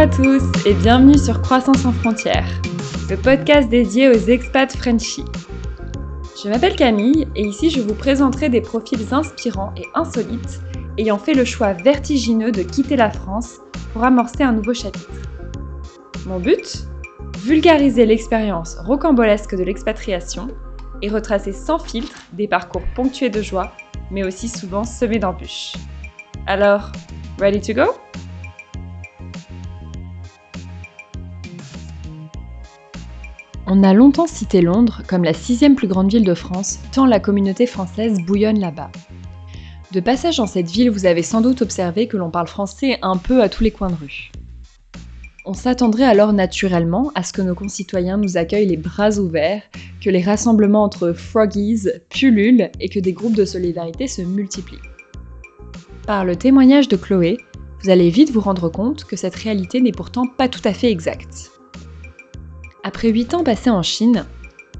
[0.00, 2.48] À tous et bienvenue sur Croissance sans frontières,
[3.10, 5.26] le podcast dédié aux expats Frenchies.
[6.42, 10.62] Je m'appelle Camille et ici je vous présenterai des profils inspirants et insolites
[10.96, 13.58] ayant fait le choix vertigineux de quitter la France
[13.92, 15.10] pour amorcer un nouveau chapitre.
[16.24, 16.86] Mon but?
[17.44, 20.48] Vulgariser l'expérience rocambolesque de l'expatriation
[21.02, 23.74] et retracer sans filtre des parcours ponctués de joie,
[24.10, 25.74] mais aussi souvent semés d'embûches.
[26.46, 26.90] Alors,
[27.38, 27.92] ready to go?
[33.72, 37.20] On a longtemps cité Londres comme la sixième plus grande ville de France, tant la
[37.20, 38.90] communauté française bouillonne là-bas.
[39.92, 43.16] De passage dans cette ville, vous avez sans doute observé que l'on parle français un
[43.16, 44.32] peu à tous les coins de rue.
[45.46, 49.62] On s'attendrait alors naturellement à ce que nos concitoyens nous accueillent les bras ouverts,
[50.02, 54.78] que les rassemblements entre froggies pullulent et que des groupes de solidarité se multiplient.
[56.08, 57.36] Par le témoignage de Chloé,
[57.84, 60.90] vous allez vite vous rendre compte que cette réalité n'est pourtant pas tout à fait
[60.90, 61.49] exacte.
[62.82, 64.24] Après 8 ans passés en Chine,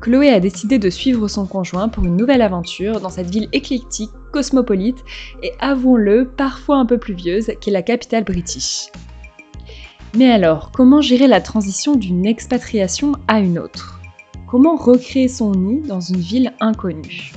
[0.00, 4.10] Chloé a décidé de suivre son conjoint pour une nouvelle aventure dans cette ville éclectique,
[4.32, 5.04] cosmopolite
[5.42, 8.86] et avouons-le, parfois un peu pluvieuse, qu'est la capitale british.
[10.16, 14.00] Mais alors, comment gérer la transition d'une expatriation à une autre?
[14.48, 17.32] Comment recréer son nid dans une ville inconnue?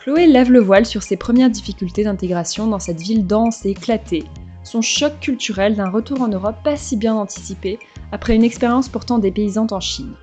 [0.00, 4.24] Chloé lève le voile sur ses premières difficultés d'intégration dans cette ville dense et éclatée,
[4.64, 7.78] son choc culturel d'un retour en Europe pas si bien anticipé
[8.12, 10.14] après une expérience pourtant dépaysante en Chine.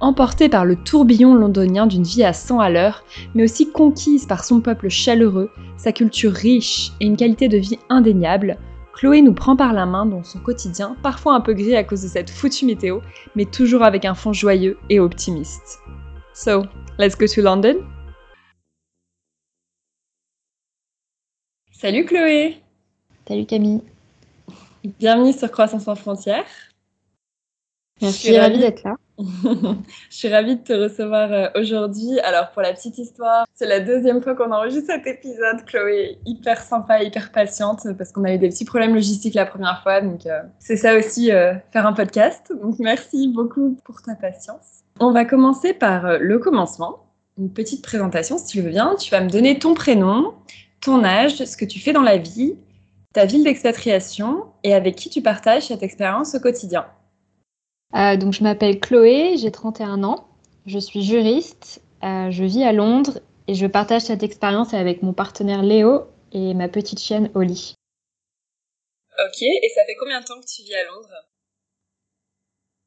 [0.00, 4.42] Emportée par le tourbillon londonien d'une vie à 100 à l'heure, mais aussi conquise par
[4.42, 8.58] son peuple chaleureux, sa culture riche et une qualité de vie indéniable,
[8.94, 12.02] Chloé nous prend par la main dans son quotidien, parfois un peu gris à cause
[12.02, 13.00] de cette foutue météo,
[13.36, 15.78] mais toujours avec un fond joyeux et optimiste.
[16.34, 16.64] So,
[16.98, 17.76] let's go to London?
[21.70, 22.56] Salut Chloé!
[23.26, 23.82] Salut Camille.
[24.84, 26.44] Bienvenue sur Croissance sans frontières.
[28.00, 28.96] Je suis ravie d'être là.
[29.18, 32.18] je suis ravie de te recevoir euh, aujourd'hui.
[32.18, 35.64] Alors, pour la petite histoire, c'est la deuxième fois qu'on enregistre cet épisode.
[35.66, 39.46] Chloé est hyper sympa, hyper patiente parce qu'on a eu des petits problèmes logistiques la
[39.46, 40.00] première fois.
[40.00, 42.52] Donc, euh, c'est ça aussi, euh, faire un podcast.
[42.60, 44.82] Donc, merci beaucoup pour ta patience.
[44.98, 47.06] On va commencer par le commencement.
[47.38, 48.96] Une petite présentation, si tu veux bien.
[48.96, 50.34] Tu vas me donner ton prénom,
[50.80, 52.56] ton âge, ce que tu fais dans la vie
[53.12, 56.86] ta ville d'expatriation et avec qui tu partages cette expérience au quotidien.
[57.94, 60.28] Euh, donc, je m'appelle Chloé, j'ai 31 ans,
[60.66, 65.12] je suis juriste, euh, je vis à Londres et je partage cette expérience avec mon
[65.12, 67.74] partenaire Léo et ma petite chienne Oli.
[69.18, 71.12] Ok, et ça fait combien de temps que tu vis à Londres?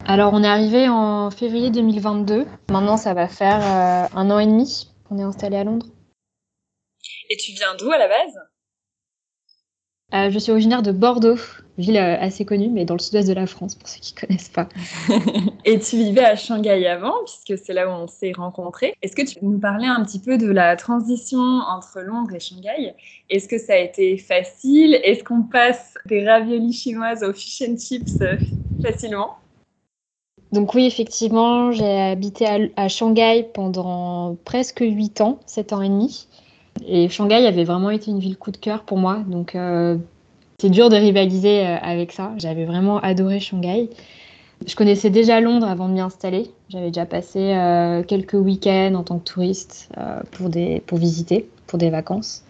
[0.07, 2.45] Alors, on est arrivé en février 2022.
[2.69, 5.87] Maintenant, ça va faire euh, un an et demi qu'on est installé à Londres.
[7.29, 8.39] Et tu viens d'où à la base?
[10.13, 11.37] Euh, je suis originaire de Bordeaux,
[11.77, 14.27] ville euh, assez connue, mais dans le sud-ouest de la France, pour ceux qui ne
[14.27, 14.69] connaissent pas.
[15.65, 18.93] et tu vivais à Shanghai avant, puisque c'est là où on s'est rencontrés.
[19.01, 22.39] Est-ce que tu peux nous parler un petit peu de la transition entre Londres et
[22.39, 22.93] Shanghai?
[23.29, 24.99] Est-ce que ça a été facile?
[25.03, 28.37] Est-ce qu'on passe des raviolis chinoises aux fish and chips euh,
[28.83, 29.37] facilement?
[30.51, 36.27] Donc oui, effectivement, j'ai habité à, Shanghai pendant presque 8 ans, 7 ans et demi.
[36.83, 39.23] Et Shanghai avait vraiment été une ville coup de cœur pour moi.
[39.27, 39.97] Donc, euh,
[40.59, 42.33] c'est dur de rivaliser euh, avec ça.
[42.37, 43.89] J'avais vraiment adoré Shanghai.
[44.65, 46.51] Je connaissais déjà Londres avant de m'y installer.
[46.69, 49.89] J'avais déjà passé euh, quelques week-ends en tant que touriste
[50.31, 52.43] pour, visiter, pour des vacances.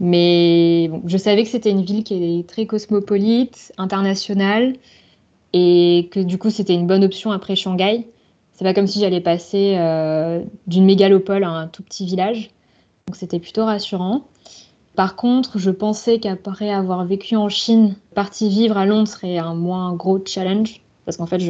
[0.00, 4.74] Mais je savais que c'était une ville qui est très cosmopolite, internationale,
[5.52, 8.06] et que du coup c'était une bonne option après Shanghai.
[8.52, 9.76] C'est pas comme si j'allais passer
[10.66, 12.50] d'une mégalopole à un tout petit village.
[13.08, 14.24] Donc c'était plutôt rassurant.
[14.94, 19.54] Par contre, je pensais qu'après avoir vécu en Chine, partir vivre à Londres serait un
[19.54, 20.82] moins gros challenge.
[21.06, 21.40] Parce qu'en fait,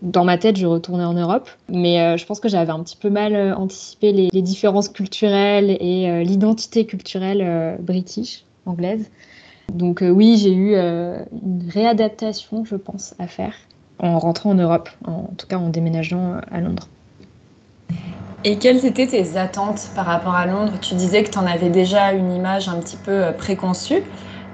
[0.00, 1.50] dans ma tête, je retournais en Europe.
[1.68, 5.76] Mais euh, je pense que j'avais un petit peu mal euh, anticipé les, différences culturelles
[5.80, 9.10] et euh, l'identité culturelle british, anglaise.
[9.74, 13.54] Donc oui, j'ai eu une réadaptation, je pense, à faire
[13.98, 16.86] en rentrant en Europe, en tout cas en déménageant à Londres.
[18.44, 20.74] Et quelles étaient tes attentes par rapport à Londres?
[20.80, 24.04] Tu disais que tu en avais déjà une image un petit peu euh, préconçue.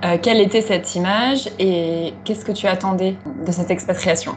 [0.04, 3.16] Euh, quelle était cette image et qu'est-ce que tu attendais
[3.46, 4.36] de cette expatriation?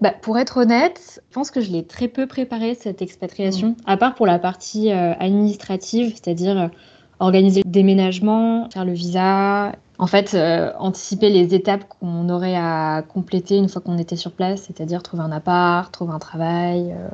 [0.00, 3.76] Bah, pour être honnête, je pense que je l'ai très peu préparé cette expatriation, mmh.
[3.86, 6.70] à part pour la partie euh, administrative, c'est-à-dire
[7.22, 13.04] organiser le déménagement, faire le visa, en fait, euh, anticiper les étapes qu'on aurait à
[13.06, 17.08] compléter une fois qu'on était sur place, c'est-à-dire trouver un appart, trouver un travail, euh,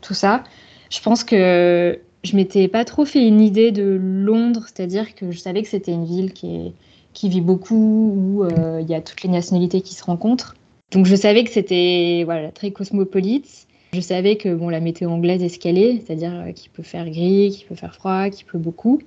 [0.00, 0.42] tout ça.
[0.90, 5.38] Je pense que je m'étais pas trop fait une idée de Londres, c'est-à-dire que je
[5.38, 8.44] savais que c'était une ville qui vit beaucoup, où
[8.80, 10.54] il y a toutes les nationalités qui se rencontrent.
[10.90, 13.66] Donc je savais que c'était très cosmopolite.
[13.92, 17.66] Je savais que bon, la météo anglaise est ce c'est-à-dire qu'il peut faire gris, qu'il
[17.66, 19.00] peut faire froid, qu'il pleut beaucoup.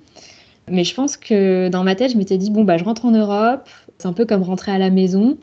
[0.68, 3.12] Mais je pense que dans ma tête, je m'étais dit, bon, bah, je rentre en
[3.12, 3.68] Europe,
[3.98, 5.38] c'est un peu comme rentrer à la maison.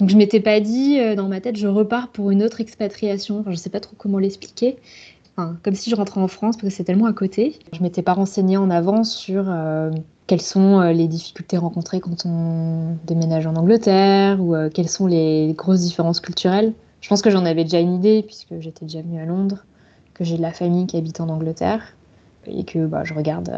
[0.00, 3.40] Donc je m'étais pas dit euh, dans ma tête je repars pour une autre expatriation.
[3.40, 4.78] Enfin, je sais pas trop comment l'expliquer.
[5.36, 7.58] Enfin, comme si je rentrais en France parce que c'est tellement à côté.
[7.74, 9.90] Je m'étais pas renseignée en avance sur euh,
[10.26, 15.52] quelles sont euh, les difficultés rencontrées quand on déménage en Angleterre ou quelles sont les
[15.56, 16.72] grosses différences culturelles.
[17.02, 19.66] Je pense que j'en avais déjà une idée puisque j'étais déjà venue à Londres,
[20.14, 21.94] que j'ai de la famille qui habite en Angleterre
[22.46, 23.50] et que bah, je regarde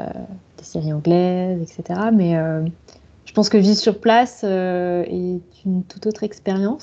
[0.58, 2.00] des séries anglaises, etc.
[2.12, 2.36] Mais
[3.32, 6.82] je pense que vivre sur place euh, est une toute autre expérience.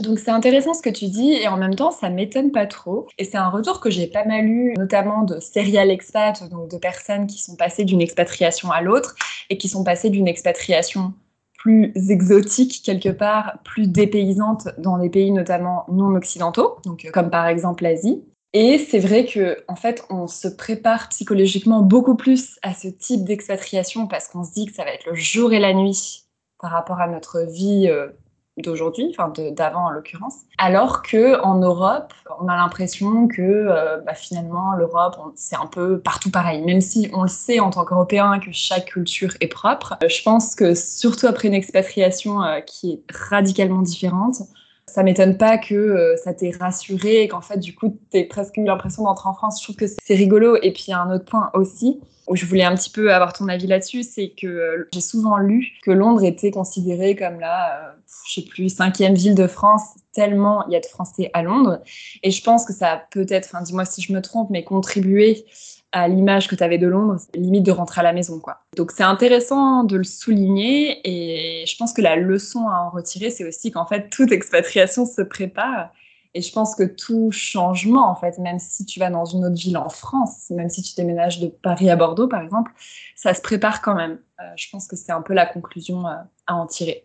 [0.00, 3.06] Donc c'est intéressant ce que tu dis et en même temps ça m'étonne pas trop.
[3.18, 6.78] Et c'est un retour que j'ai pas mal eu, notamment de serial expats, donc de
[6.78, 9.16] personnes qui sont passées d'une expatriation à l'autre
[9.50, 11.12] et qui sont passées d'une expatriation
[11.58, 17.46] plus exotique quelque part, plus dépaysante dans des pays notamment non occidentaux, donc comme par
[17.48, 22.74] exemple l'Asie, et c'est vrai que en fait, on se prépare psychologiquement beaucoup plus à
[22.74, 25.72] ce type d'expatriation parce qu'on se dit que ça va être le jour et la
[25.72, 26.24] nuit
[26.60, 28.08] par rapport à notre vie euh,
[28.56, 30.34] d'aujourd'hui, enfin d'avant en l'occurrence.
[30.58, 36.00] Alors que en Europe, on a l'impression que euh, bah, finalement l'Europe, c'est un peu
[36.00, 36.60] partout pareil.
[36.62, 40.22] Même si on le sait en tant qu'Européen que chaque culture est propre, euh, je
[40.24, 44.42] pense que surtout après une expatriation qui est radicalement différente,
[44.92, 48.56] ça m'étonne pas que euh, ça t'ait rassuré et qu'en fait, du coup, t'aies presque
[48.56, 49.60] eu l'impression d'entrer en France.
[49.60, 50.56] Je trouve que c'est rigolo.
[50.62, 52.00] Et puis, il y a un autre point aussi
[52.30, 55.36] où je voulais un petit peu avoir ton avis là-dessus, c'est que euh, j'ai souvent
[55.38, 57.92] lu que Londres était considérée comme la, euh,
[58.28, 59.82] je sais plus, cinquième ville de France,
[60.12, 61.80] tellement il y a de Français à Londres.
[62.22, 65.44] Et je pense que ça a peut-être, dis-moi si je me trompe, mais contribué
[65.92, 68.38] à l'image que tu avais de Londres, limite de rentrer à la maison.
[68.38, 68.60] quoi.
[68.76, 73.30] Donc c'est intéressant de le souligner et je pense que la leçon à en retirer,
[73.30, 75.90] c'est aussi qu'en fait, toute expatriation se prépare.
[76.32, 79.56] Et je pense que tout changement, en fait, même si tu vas dans une autre
[79.56, 82.70] ville en France, même si tu déménages de Paris à Bordeaux, par exemple,
[83.16, 84.20] ça se prépare quand même.
[84.40, 86.14] Euh, je pense que c'est un peu la conclusion euh,
[86.46, 87.04] à en tirer.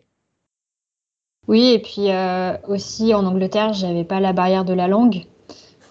[1.48, 5.24] Oui, et puis euh, aussi en Angleterre, j'avais pas la barrière de la langue.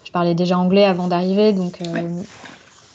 [0.04, 1.78] Je parlais déjà anglais avant d'arriver, donc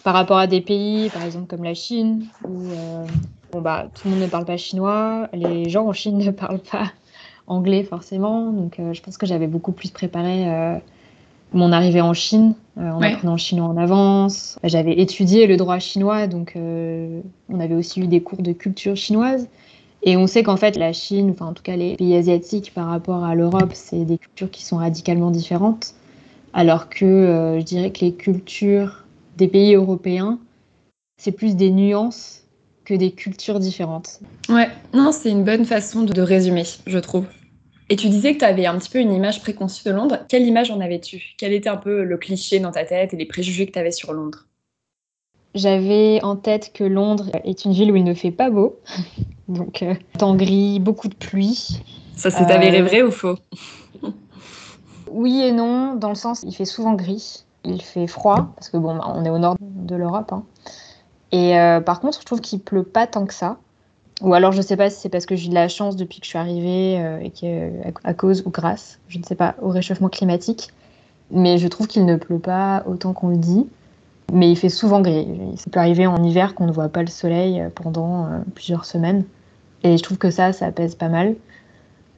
[0.04, 3.06] par rapport à des pays, par exemple comme la Chine, où euh,
[3.52, 6.60] bon, bah, tout le monde ne parle pas chinois, les gens en Chine ne parlent
[6.60, 6.92] pas
[7.48, 10.78] anglais forcément, donc euh, je pense que j'avais beaucoup plus préparé euh,
[11.54, 14.58] mon arrivée en Chine, en apprenant le chinois en avance.
[14.64, 19.50] J'avais étudié le droit chinois, donc on avait aussi eu des cours de culture chinoise.
[20.04, 22.88] Et on sait qu'en fait, la Chine, enfin en tout cas les pays asiatiques par
[22.88, 25.94] rapport à l'Europe, c'est des cultures qui sont radicalement différentes.
[26.54, 29.01] Alors que je dirais que les cultures
[29.42, 30.38] des pays européens,
[31.18, 32.44] c'est plus des nuances
[32.86, 34.20] que des cultures différentes.
[34.50, 37.26] Ouais, non, c'est une bonne façon de, résumer, je trouve.
[37.90, 40.20] Et tu disais que tu avais un petit peu une image préconçue de Londres.
[40.30, 41.34] Quelle image en avais-tu?
[41.40, 43.92] Quel était un peu le cliché dans ta tête et les préjugés que tu avais
[43.92, 44.46] sur Londres?
[45.56, 48.80] J'avais en tête que Londres est une ville où il ne fait pas beau.
[49.48, 51.82] Donc, euh, temps gris, beaucoup de pluie.
[52.16, 53.40] Ça s'est avéré euh, vrai ou faux?
[55.10, 58.78] Oui et non, dans le sens, il fait souvent gris il fait froid, parce que
[58.78, 60.34] bon, on est au nord de l'Europe.
[60.34, 60.44] Hein.
[61.32, 63.58] Et euh, par contre, je trouve qu'il pleut pas tant que ça.
[64.22, 66.26] Ou alors, je sais pas si c'est parce que j'ai de la chance depuis que
[66.26, 67.72] je suis arrivée euh, que,
[68.04, 70.70] à cause ou grâce, je ne sais pas, au réchauffement climatique.
[71.32, 73.68] Mais je trouve qu'il ne pleut pas autant qu'on le dit.
[74.34, 75.28] Mais il fait souvent gris.
[75.28, 79.26] Il peut arriver en hiver qu'on ne voit pas le soleil pendant euh, plusieurs semaines.
[79.84, 81.36] Et je trouve que ça, ça pèse pas mal.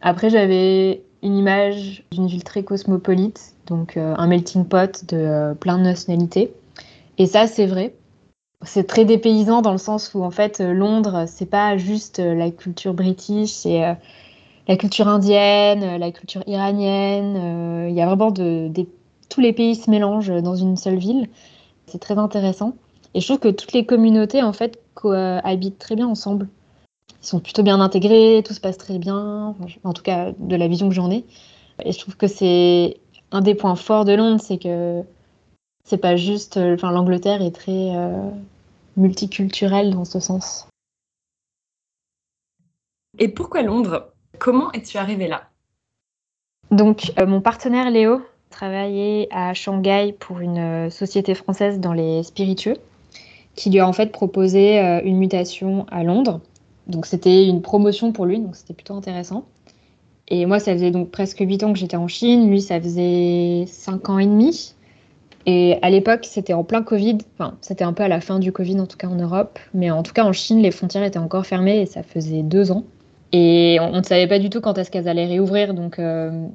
[0.01, 5.53] Après, j'avais une image d'une ville très cosmopolite, donc euh, un melting pot de euh,
[5.53, 6.53] plein de nationalités.
[7.17, 7.95] Et ça, c'est vrai.
[8.61, 12.51] C'est très dépaysant dans le sens où en fait euh, Londres, c'est pas juste la
[12.51, 13.97] culture british, c'est
[14.67, 17.87] la culture indienne, la culture iranienne.
[17.89, 21.27] Il y a vraiment tous les pays se mélangent dans une seule ville.
[21.87, 22.73] C'est très intéressant.
[23.13, 26.47] Et je trouve que toutes les communautés en fait cohabitent très bien ensemble
[27.23, 30.67] ils sont plutôt bien intégrés, tout se passe très bien, en tout cas de la
[30.67, 31.23] vision que j'en ai.
[31.85, 32.97] Et je trouve que c'est
[33.31, 35.03] un des points forts de Londres, c'est que
[35.85, 38.29] c'est pas juste, enfin l'Angleterre est très euh,
[38.97, 40.67] multiculturelle dans ce sens.
[43.19, 44.11] Et pourquoi Londres?
[44.37, 45.49] Comment es-tu arrivée là?
[46.71, 52.23] Donc euh, mon partenaire Léo travaillait à Shanghai pour une euh, société française dans les
[52.23, 52.77] spiritueux,
[53.55, 56.41] qui lui a en fait proposé une mutation à Londres
[56.87, 59.45] donc c'était une promotion pour lui, donc c'était plutôt intéressant.
[60.27, 62.49] Et moi, ça faisait donc presque 8 ans que j'étais en Chine.
[62.49, 64.73] Lui, ça faisait 5 ans et demi.
[65.45, 68.53] Et à l'époque, c'était en plein Covid, enfin, c'était un peu à la fin du
[68.53, 71.19] Covid, en tout cas en Europe, mais en tout cas en Chine, les frontières étaient
[71.19, 72.85] encore fermées et ça faisait deux ans.
[73.33, 76.47] Et on ne savait pas du tout quand est-ce qu'elles allaient réouvrir, donc euh,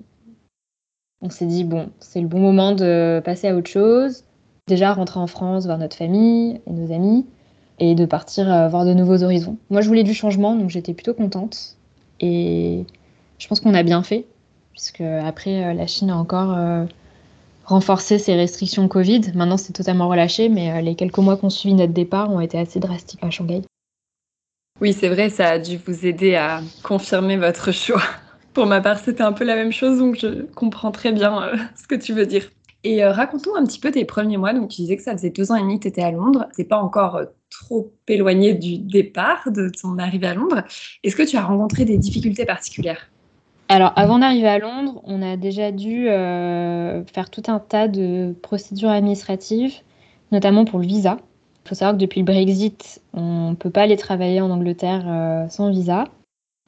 [1.20, 4.24] on s'est dit, bon, c'est le bon moment de passer à autre chose.
[4.68, 7.26] Déjà, rentrer en France, voir notre famille et nos amis,
[7.78, 9.56] et de partir euh, voir de nouveaux horizons.
[9.70, 11.76] Moi, je voulais du changement, donc j'étais plutôt contente.
[12.20, 12.84] Et
[13.38, 14.26] je pense qu'on a bien fait,
[14.72, 16.56] puisque après, euh, la Chine a encore
[17.68, 19.20] renforcer ces restrictions Covid.
[19.34, 22.58] Maintenant, c'est totalement relâché, mais euh, les quelques mois qu'on suivi notre départ ont été
[22.58, 23.62] assez drastiques à Shanghai.
[24.80, 28.02] Oui, c'est vrai, ça a dû vous aider à confirmer votre choix.
[28.54, 31.56] Pour ma part, c'était un peu la même chose, donc je comprends très bien euh,
[31.76, 32.48] ce que tu veux dire.
[32.84, 34.52] Et euh, raconte-nous un petit peu tes premiers mois.
[34.52, 36.46] Donc, tu disais que ça faisait deux ans et demi que tu étais à Londres.
[36.52, 37.20] C'est pas encore
[37.50, 40.62] trop éloigné du départ de ton arrivée à Londres.
[41.02, 43.08] Est-ce que tu as rencontré des difficultés particulières?
[43.68, 48.34] Alors, avant d'arriver à Londres, on a déjà dû euh, faire tout un tas de
[48.42, 49.74] procédures administratives,
[50.32, 51.18] notamment pour le visa.
[51.64, 55.04] Il faut savoir que depuis le Brexit, on ne peut pas aller travailler en Angleterre
[55.06, 56.04] euh, sans visa.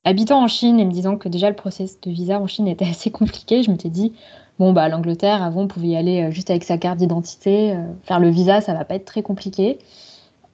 [0.04, 2.86] Habitant en Chine et me disant que déjà le process de visa en Chine était
[2.86, 4.12] assez compliqué, je me suis dit,
[4.60, 7.76] bon, bah, l'Angleterre, avant, on pouvait y aller euh, juste avec sa carte d'identité.
[8.04, 9.78] faire le visa, ça va pas être très compliqué.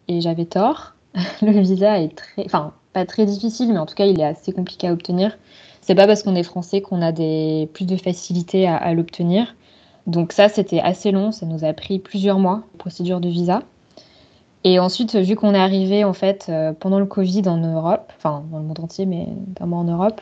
[0.08, 0.94] Et j'avais tort.
[1.42, 2.44] le visa est très.
[2.46, 5.36] Enfin, pas très difficile, mais en tout cas, il est assez compliqué à obtenir.
[5.82, 9.54] C'est pas parce qu'on est français qu'on a des, plus de facilité à, l'obtenir.
[10.06, 13.60] Donc ça, c'était assez long, ça nous a pris plusieurs mois, procédure de visa.
[14.64, 18.44] Et ensuite, vu qu'on est arrivé en fait euh, pendant le Covid en Europe, enfin
[18.50, 20.20] dans le monde entier, mais notamment en Europe,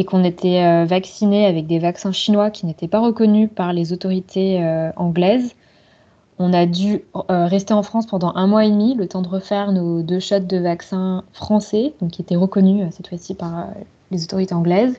[0.00, 3.92] et qu'on était euh, vacciné avec des vaccins chinois qui n'étaient pas reconnus par les
[3.92, 5.54] autorités euh, anglaises,
[6.38, 9.72] on a dû rester en France pendant un mois et demi, le temps de refaire
[9.72, 13.66] nos deux shots de vaccins français, donc qui étaient reconnus cette fois-ci par
[14.10, 14.98] les autorités anglaises.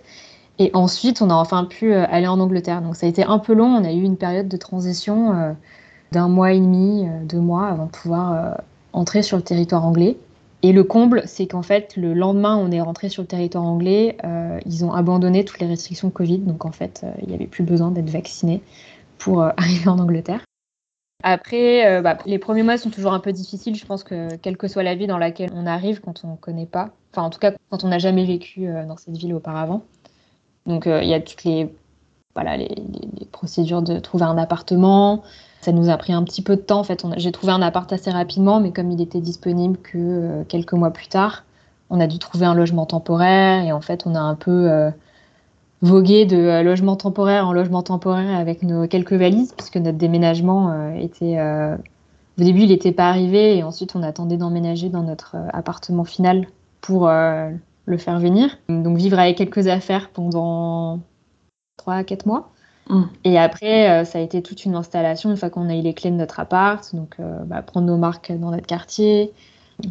[0.59, 2.83] Et ensuite, on a enfin pu euh, aller en Angleterre.
[2.83, 3.65] Donc ça a été un peu long.
[3.65, 5.53] On a eu une période de transition euh,
[6.11, 8.57] d'un mois et demi, euh, deux mois avant de pouvoir
[8.93, 10.17] entrer sur le territoire anglais.
[10.63, 14.17] Et le comble, c'est qu'en fait, le lendemain, on est rentré sur le territoire anglais.
[14.65, 16.39] ils ont abandonné toutes les restrictions Covid.
[16.39, 18.61] Donc en fait, il n'y avait plus besoin d'être vacciné
[19.17, 20.43] pour arriver en Angleterre.
[21.23, 23.75] Après, bah, les premiers mois sont toujours un peu difficiles.
[23.75, 26.35] Je pense que quelle que soit la vie dans laquelle on arrive, quand on ne
[26.35, 29.33] connaît pas, Enfin, en tout cas, quand on n'a jamais vécu euh, dans cette ville
[29.33, 29.83] auparavant.
[30.65, 31.73] Donc, euh, il y a toutes les,
[32.35, 32.69] voilà, les,
[33.31, 35.23] procédures de trouver un appartement.
[35.61, 36.79] Ça nous a pris un petit peu de temps.
[36.79, 40.43] En fait, j'ai trouvé un appart assez rapidement, mais comme il était disponible que euh,
[40.47, 41.43] quelques mois plus tard,
[41.89, 43.63] on a dû trouver un logement temporaire.
[43.63, 44.91] Et en fait, on a un peu
[45.81, 51.37] vogué de logement temporaire en logement temporaire avec nos quelques valises, puisque notre déménagement était.
[52.39, 56.47] au début, il n'était pas arrivé, et ensuite, on attendait d'emménager dans notre appartement final
[56.81, 57.49] pour euh,
[57.85, 58.57] le faire venir.
[58.67, 60.99] Donc vivre avec quelques affaires pendant
[61.77, 62.51] 3 à 4 mois.
[62.91, 63.03] Mm.
[63.23, 65.93] Et après, euh, ça a été toute une installation une fois qu'on a eu les
[65.93, 66.93] clés de notre appart.
[66.93, 69.31] Donc euh, bah, prendre nos marques dans notre quartier,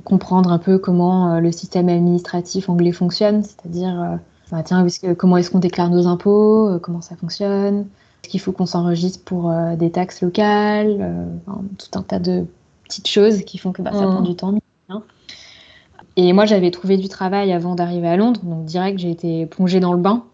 [0.04, 4.20] comprendre un peu comment le système administratif anglais fonctionne, c'est-à-dire
[4.52, 7.86] bah, tiens, comment est-ce qu'on déclare nos impôts, comment ça fonctionne,
[8.22, 11.34] est-ce qu'il faut qu'on s'enregistre pour des taxes locales,
[11.76, 12.46] tout un tas de
[12.84, 14.10] petites choses qui font que bah, ça mm.
[14.10, 14.54] prend du temps.
[16.16, 19.80] Et moi, j'avais trouvé du travail avant d'arriver à Londres, donc direct, j'ai été plongée
[19.80, 20.24] dans le bain.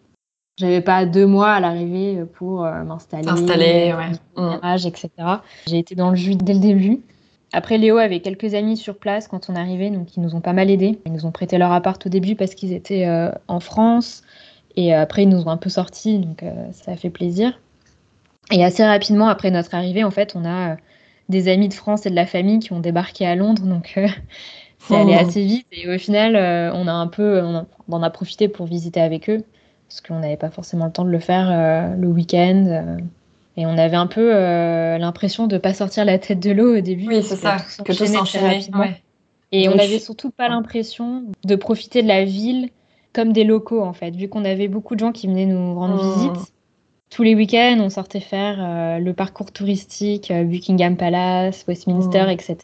[0.59, 4.43] J'avais pas deux mois à l'arrivée pour euh, m'installer, Installer, ouais.
[4.43, 4.87] Mmh.
[4.87, 5.11] etc.
[5.67, 7.01] J'ai été dans le jus dès le début.
[7.53, 10.55] Après, Léo avait quelques amis sur place quand on arrivait, donc ils nous ont pas
[10.55, 10.99] mal aidés.
[11.05, 14.23] Ils nous ont prêté leur appart au début parce qu'ils étaient euh, en France.
[14.77, 17.59] Et euh, après, ils nous ont un peu sortis, donc ça a fait plaisir.
[18.51, 20.77] Et assez rapidement, après notre arrivée, en fait, on a
[21.29, 23.63] des amis de France et de la famille qui ont débarqué à Londres.
[23.65, 23.99] Donc,
[24.79, 25.23] c'est allé oh.
[25.23, 28.67] assez vite et au final, euh, on a un peu, on, en a profité pour
[28.67, 29.45] visiter avec eux
[29.89, 32.65] parce qu'on n'avait pas forcément le temps de le faire euh, le week-end.
[32.67, 32.97] Euh,
[33.57, 34.33] et on avait un peu
[34.99, 37.09] l'impression de ne pas sortir la tête de l'eau au début.
[37.09, 38.69] Oui, c'est ça, que tout s'enchaînait.
[38.75, 39.01] Ouais.
[39.51, 42.69] Et on n'avait surtout pas l'impression de profiter de la ville
[43.15, 44.15] comme des locaux, en fait.
[44.15, 46.15] Vu qu'on avait beaucoup de gens qui venaient nous rendre mmh.
[46.15, 46.53] visite,
[47.09, 52.31] tous les week-ends, on sortait faire le parcours touristique, Buckingham Palace, Westminster, mmh.
[52.31, 52.57] etc.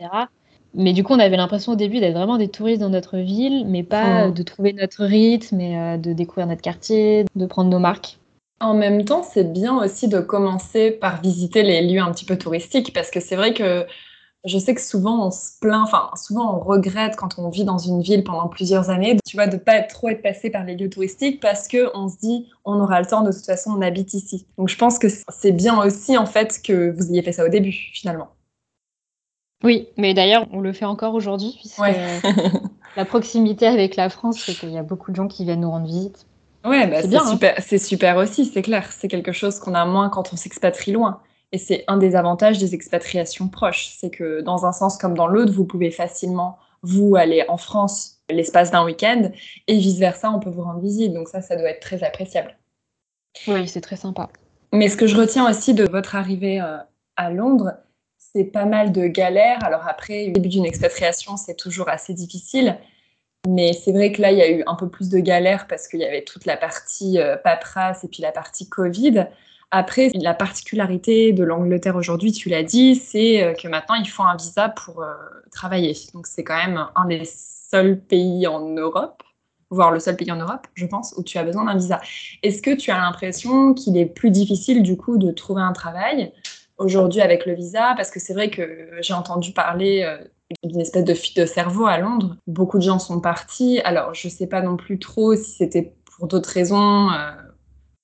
[0.75, 3.67] Mais du coup, on avait l'impression au début d'être vraiment des touristes dans notre ville,
[3.67, 7.79] mais pas de trouver notre rythme, mais euh, de découvrir notre quartier, de prendre nos
[7.79, 8.19] marques.
[8.61, 12.39] En même temps, c'est bien aussi de commencer par visiter les lieux un petit peu
[12.39, 13.85] touristiques, parce que c'est vrai que
[14.45, 17.79] je sais que souvent on se plaint, enfin souvent on regrette quand on vit dans
[17.79, 20.77] une ville pendant plusieurs années, tu vois, de pas être trop être passé par les
[20.77, 23.83] lieux touristiques parce que on se dit on aura le temps de toute façon on
[23.83, 24.47] habite ici.
[24.59, 27.49] Donc je pense que c'est bien aussi en fait que vous ayez fait ça au
[27.49, 28.31] début finalement.
[29.65, 31.79] Oui, mais d'ailleurs, on le fait encore aujourd'hui, puisque
[32.97, 35.71] la proximité avec la France fait qu'il y a beaucoup de gens qui viennent nous
[35.71, 36.27] rendre visite.
[36.65, 37.31] Ouais, bah, c'est hein.
[37.31, 38.91] super, c'est super aussi, c'est clair.
[38.93, 41.21] C'est quelque chose qu'on a moins quand on s'expatrie loin.
[41.51, 43.95] Et c'est un des avantages des expatriations proches.
[43.99, 48.21] C'est que dans un sens comme dans l'autre, vous pouvez facilement, vous, aller en France
[48.31, 49.31] l'espace d'un week-end
[49.69, 51.13] et vice-versa, on peut vous rendre visite.
[51.13, 52.57] Donc ça, ça doit être très appréciable.
[53.47, 54.29] Oui, c'est très sympa.
[54.73, 56.79] Mais ce que je retiens aussi de votre arrivée euh,
[57.17, 57.73] à Londres,
[58.35, 59.63] c'est pas mal de galères.
[59.65, 62.79] Alors après, le début d'une expatriation, c'est toujours assez difficile.
[63.49, 65.89] Mais c'est vrai que là, il y a eu un peu plus de galères parce
[65.89, 69.27] qu'il y avait toute la partie euh, paperasse et puis la partie Covid.
[69.73, 74.23] Après, la particularité de l'Angleterre aujourd'hui, tu l'as dit, c'est euh, que maintenant, il faut
[74.23, 75.05] un visa pour
[75.51, 75.97] travailler.
[76.15, 79.23] Donc c'est quand même un des seuls pays en Europe
[79.73, 82.01] voire le seul pays en Europe, je pense, où tu as besoin d'un visa.
[82.43, 86.31] Est-ce que tu as l'impression qu'il est plus difficile du coup de trouver un travail
[86.83, 90.19] aujourd'hui avec le visa Parce que c'est vrai que j'ai entendu parler euh,
[90.65, 92.37] d'une espèce de fuite de cerveau à Londres.
[92.47, 93.81] Beaucoup de gens sont partis.
[93.85, 97.11] Alors, je ne sais pas non plus trop si c'était pour d'autres raisons.
[97.11, 97.31] Euh,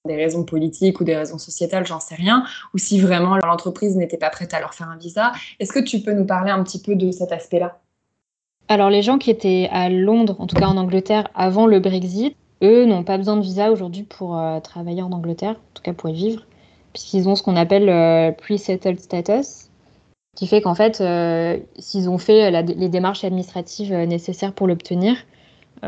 [0.07, 4.17] des raisons politiques ou des raisons sociétales, j'en sais rien, ou si vraiment l'entreprise n'était
[4.17, 5.33] pas prête à leur faire un visa.
[5.61, 7.79] Est-ce que tu peux nous parler un petit peu de cet aspect-là?
[8.69, 12.37] Alors les gens qui étaient à Londres, en tout cas en Angleterre, avant le Brexit,
[12.63, 15.93] eux n'ont pas besoin de visa aujourd'hui pour euh, travailler en Angleterre, en tout cas
[15.93, 16.43] pour y vivre,
[16.99, 19.69] puisqu'ils ont ce qu'on appelle le euh, pre-settled status,
[20.37, 25.17] qui fait qu'en fait, euh, s'ils ont fait les démarches administratives nécessaires pour l'obtenir,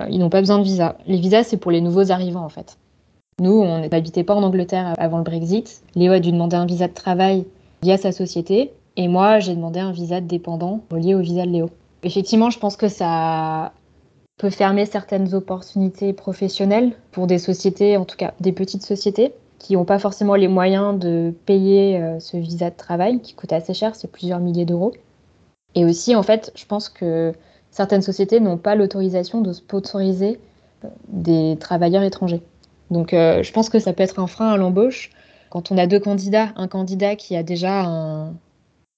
[0.08, 0.96] ils n'ont pas besoin de visa.
[1.08, 2.78] Les visas, c'est pour les nouveaux arrivants en fait.
[3.40, 5.82] Nous, on n'habitait pas en Angleterre avant le Brexit.
[5.96, 7.44] Léo a dû demander un visa de travail
[7.82, 11.50] via sa société, et moi, j'ai demandé un visa de dépendant lié au visa de
[11.50, 11.70] Léo.
[12.04, 13.72] Effectivement, je pense que ça
[14.36, 19.74] peut fermer certaines opportunités professionnelles pour des sociétés, en tout cas des petites sociétés, qui
[19.74, 23.74] n'ont pas forcément les moyens de payer euh, ce visa de travail qui coûte assez
[23.74, 24.92] cher, c'est plusieurs milliers d'euros.
[25.74, 27.32] Et aussi, en fait, je pense que
[27.70, 30.40] certaines sociétés n'ont pas l'autorisation de sponsoriser
[30.84, 32.40] euh, des travailleurs étrangers.
[32.90, 35.10] Donc, euh, je pense que ça peut être un frein à l'embauche.
[35.50, 38.32] Quand on a deux candidats, un candidat qui a déjà un,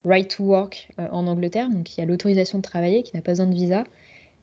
[0.05, 3.45] right to work en Angleterre, donc qui a l'autorisation de travailler, qui n'a pas besoin
[3.45, 3.85] de visa,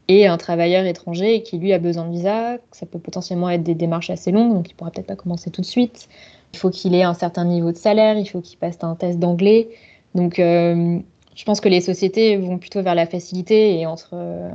[0.08, 2.58] et un travailleur étranger qui lui a besoin de visa.
[2.72, 5.60] Ça peut potentiellement être des démarches assez longues, donc il pourra peut-être pas commencer tout
[5.60, 6.08] de suite.
[6.52, 9.18] Il faut qu'il ait un certain niveau de salaire, il faut qu'il passe un test
[9.18, 9.68] d'anglais.
[10.14, 10.98] Donc euh,
[11.36, 14.50] je pense que les sociétés vont plutôt vers la facilité et entre euh,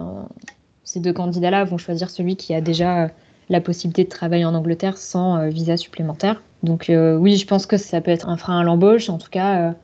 [0.84, 3.10] ces deux candidats-là vont choisir celui qui a déjà
[3.50, 6.42] la possibilité de travailler en Angleterre sans visa supplémentaire.
[6.64, 9.08] Donc oui, je pense que ça peut être un frein à l'embauche.
[9.10, 9.76] En tout cas,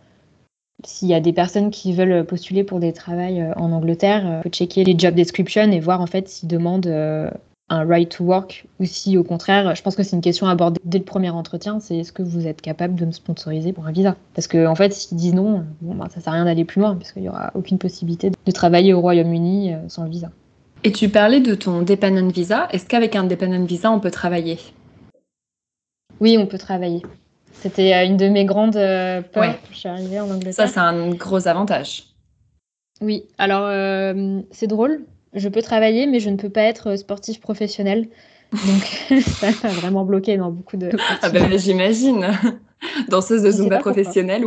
[0.85, 4.31] s'il y a des personnes qui veulent postuler pour des travails euh, en Angleterre, il
[4.31, 7.29] euh, faut checker les job descriptions et voir en fait s'ils demandent euh,
[7.69, 10.81] un right to work ou si au contraire, je pense que c'est une question abordée
[10.83, 13.91] dès le premier entretien, c'est est-ce que vous êtes capable de me sponsoriser pour un
[13.91, 14.15] visa?
[14.33, 16.81] Parce que en fait, s'ils disent non, bon, bah, ça sert à rien d'aller plus
[16.81, 20.31] loin parce qu'il n'y aura aucune possibilité de travailler au Royaume-Uni sans le visa.
[20.83, 22.67] Et tu parlais de ton dependent visa.
[22.71, 24.57] Est-ce qu'avec un dependent visa, on peut travailler?
[26.19, 27.03] Oui, on peut travailler.
[27.53, 29.55] C'était euh, une de mes grandes euh, peurs.
[29.71, 30.53] Je suis arrivée en Angleterre.
[30.53, 32.03] Ça, c'est un gros avantage.
[33.01, 35.05] Oui, alors euh, c'est drôle.
[35.33, 38.07] Je peux travailler, mais je ne peux pas être sportif professionnel.
[38.51, 40.91] Donc, ça m'a vraiment bloqué dans beaucoup de.
[41.21, 42.27] Ah ben, j'imagine.
[43.09, 44.45] Danseuse de Zumba professionnelle.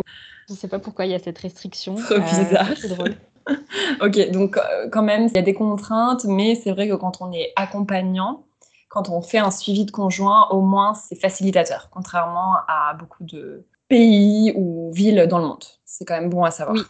[0.48, 1.94] Je ne sais pas pourquoi il y a cette restriction.
[1.94, 2.68] Trop bizarre.
[2.76, 3.14] c'est drôle.
[4.00, 4.58] ok, donc
[4.90, 8.44] quand même, il y a des contraintes, mais c'est vrai que quand on est accompagnant,
[8.94, 13.64] quand on fait un suivi de conjoint, au moins c'est facilitateur, contrairement à beaucoup de
[13.88, 15.64] pays ou villes dans le monde.
[15.85, 16.76] C'est quand même bon à savoir.
[16.76, 16.83] Oui.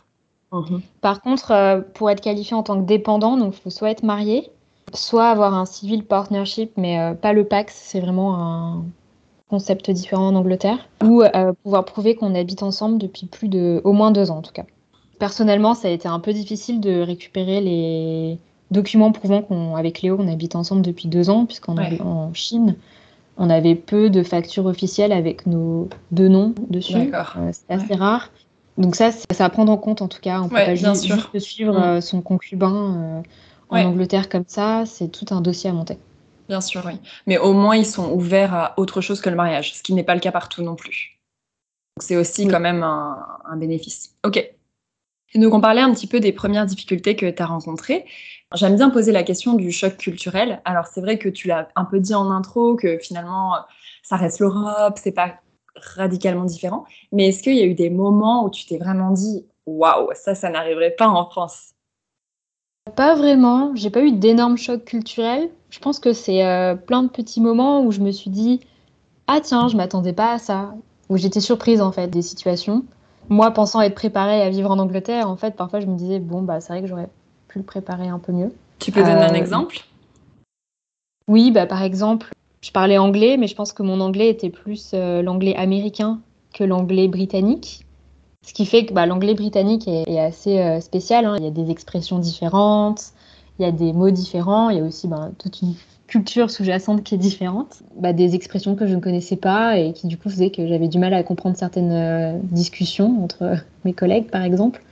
[0.52, 0.82] Mhm.
[1.00, 4.02] Par contre, euh, pour être qualifié en tant que dépendant, donc il faut soit être
[4.02, 4.50] marié,
[4.92, 8.84] soit avoir un civil partnership, mais euh, pas le PAX, c'est vraiment un
[9.48, 13.92] concept différent en Angleterre, ou euh, pouvoir prouver qu'on habite ensemble depuis plus de au
[13.92, 14.66] moins deux ans en tout cas.
[15.18, 18.38] Personnellement, ça a été un peu difficile de récupérer les
[18.74, 22.76] documents prouvant qu'avec Léo, on habite ensemble depuis deux ans, puisqu'en en Chine,
[23.36, 27.12] on avait peu de factures officielles avec nos deux noms dessus.
[27.14, 28.30] Euh, c'est assez rare.
[28.76, 30.40] Donc ça, c'est à prendre en compte en tout cas.
[30.40, 31.82] On peut pas juste, suivre mm.
[31.82, 33.22] euh, son concubin
[33.72, 34.84] euh, en Angleterre comme ça.
[34.86, 35.98] C'est tout un dossier à monter.
[36.48, 36.94] Bien sûr, oui.
[37.26, 40.04] Mais au moins, ils sont ouverts à autre chose que le mariage, ce qui n'est
[40.04, 41.18] pas le cas partout non plus.
[42.00, 44.14] C'est aussi quand même un, un bénéfice.
[44.24, 44.44] Ok.
[45.34, 48.04] Donc on parlait un petit peu des premières difficultés que tu as rencontrées.
[48.54, 50.60] J'aime bien poser la question du choc culturel.
[50.64, 53.54] Alors c'est vrai que tu l'as un peu dit en intro que finalement
[54.02, 55.40] ça reste l'Europe, c'est pas
[55.74, 56.84] radicalement différent.
[57.10, 60.36] Mais est-ce qu'il y a eu des moments où tu t'es vraiment dit waouh, ça,
[60.36, 61.72] ça n'arriverait pas en France?
[62.94, 63.74] Pas vraiment.
[63.74, 65.50] J'ai pas eu d'énormes chocs culturels.
[65.70, 68.60] Je pense que c'est euh, plein de petits moments où je me suis dit
[69.26, 70.74] ah tiens, je m'attendais pas à ça.
[71.08, 72.84] Où j'étais surprise en fait des situations.
[73.28, 76.42] Moi, pensant être préparée à vivre en Angleterre, en fait, parfois je me disais bon
[76.42, 77.08] bah c'est vrai que j'aurais
[77.58, 78.52] le préparer un peu mieux.
[78.78, 79.78] Tu peux donner un euh, exemple?
[81.28, 84.92] Oui, bah, par exemple, je parlais anglais, mais je pense que mon anglais était plus
[84.94, 86.20] euh, l'anglais américain
[86.52, 87.84] que l'anglais britannique.
[88.46, 91.24] Ce qui fait que bah, l'anglais britannique est, assez euh, spécial.
[91.24, 91.36] Hein.
[91.38, 93.12] Il y a des expressions différentes,
[93.58, 95.74] il y a des mots différents, il y a aussi bah, toute une
[96.06, 97.82] culture sous-jacente qui est différente.
[97.96, 100.88] Bah, des expressions que je ne connaissais pas et qui du coup faisaient que j'avais
[100.88, 104.82] du mal à comprendre certaines euh, discussions entre mes collègues, par exemple.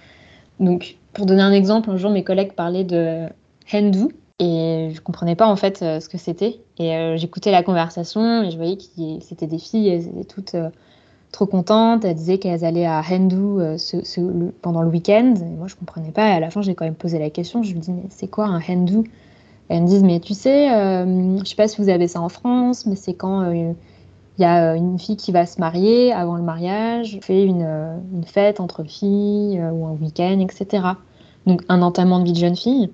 [0.61, 3.27] Donc, pour donner un exemple, un jour mes collègues parlaient de
[3.73, 6.61] Hindu et je comprenais pas en fait euh, ce que c'était.
[6.79, 8.83] Et j'écoutais la conversation et je voyais que
[9.21, 10.57] c'était des filles, elles étaient toutes
[11.33, 12.05] trop contentes.
[12.05, 13.77] Elles disaient qu'elles allaient à Hindu euh,
[14.61, 15.35] pendant le week-end.
[15.37, 16.29] Et moi, je comprenais pas.
[16.29, 17.63] Et à la fin, j'ai quand même posé la question.
[17.63, 19.11] Je lui dis, mais c'est quoi un Hindu?
[19.69, 22.29] Elles me disent, mais tu sais, euh, je sais pas si vous avez ça en
[22.29, 23.73] France, mais c'est quand euh,
[24.43, 27.63] il y a une fille qui va se marier avant le mariage, fait une,
[28.13, 30.85] une fête entre filles ou un week-end, etc.
[31.47, 32.91] Donc, un entamement de vie de jeune fille.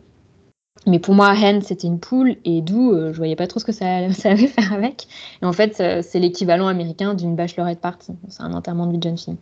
[0.87, 3.65] Mais pour moi, hen, c'était une poule, et d'où euh, je voyais pas trop ce
[3.65, 5.07] que ça, ça allait faire avec.
[5.43, 8.13] Et en fait, euh, c'est l'équivalent américain d'une bachelorette party.
[8.29, 9.37] C'est un enterrement de vie de jeune fille.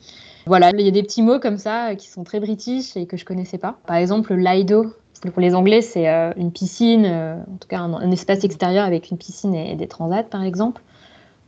[0.47, 3.07] Voilà, il y a des petits mots comme ça euh, qui sont très british et
[3.07, 3.79] que je connaissais pas.
[3.87, 4.87] Par exemple, le lido.
[5.33, 9.55] Pour les Anglais, c'est une piscine, en tout cas un, espace extérieur avec une piscine
[9.55, 10.83] et, des transats, par exemple.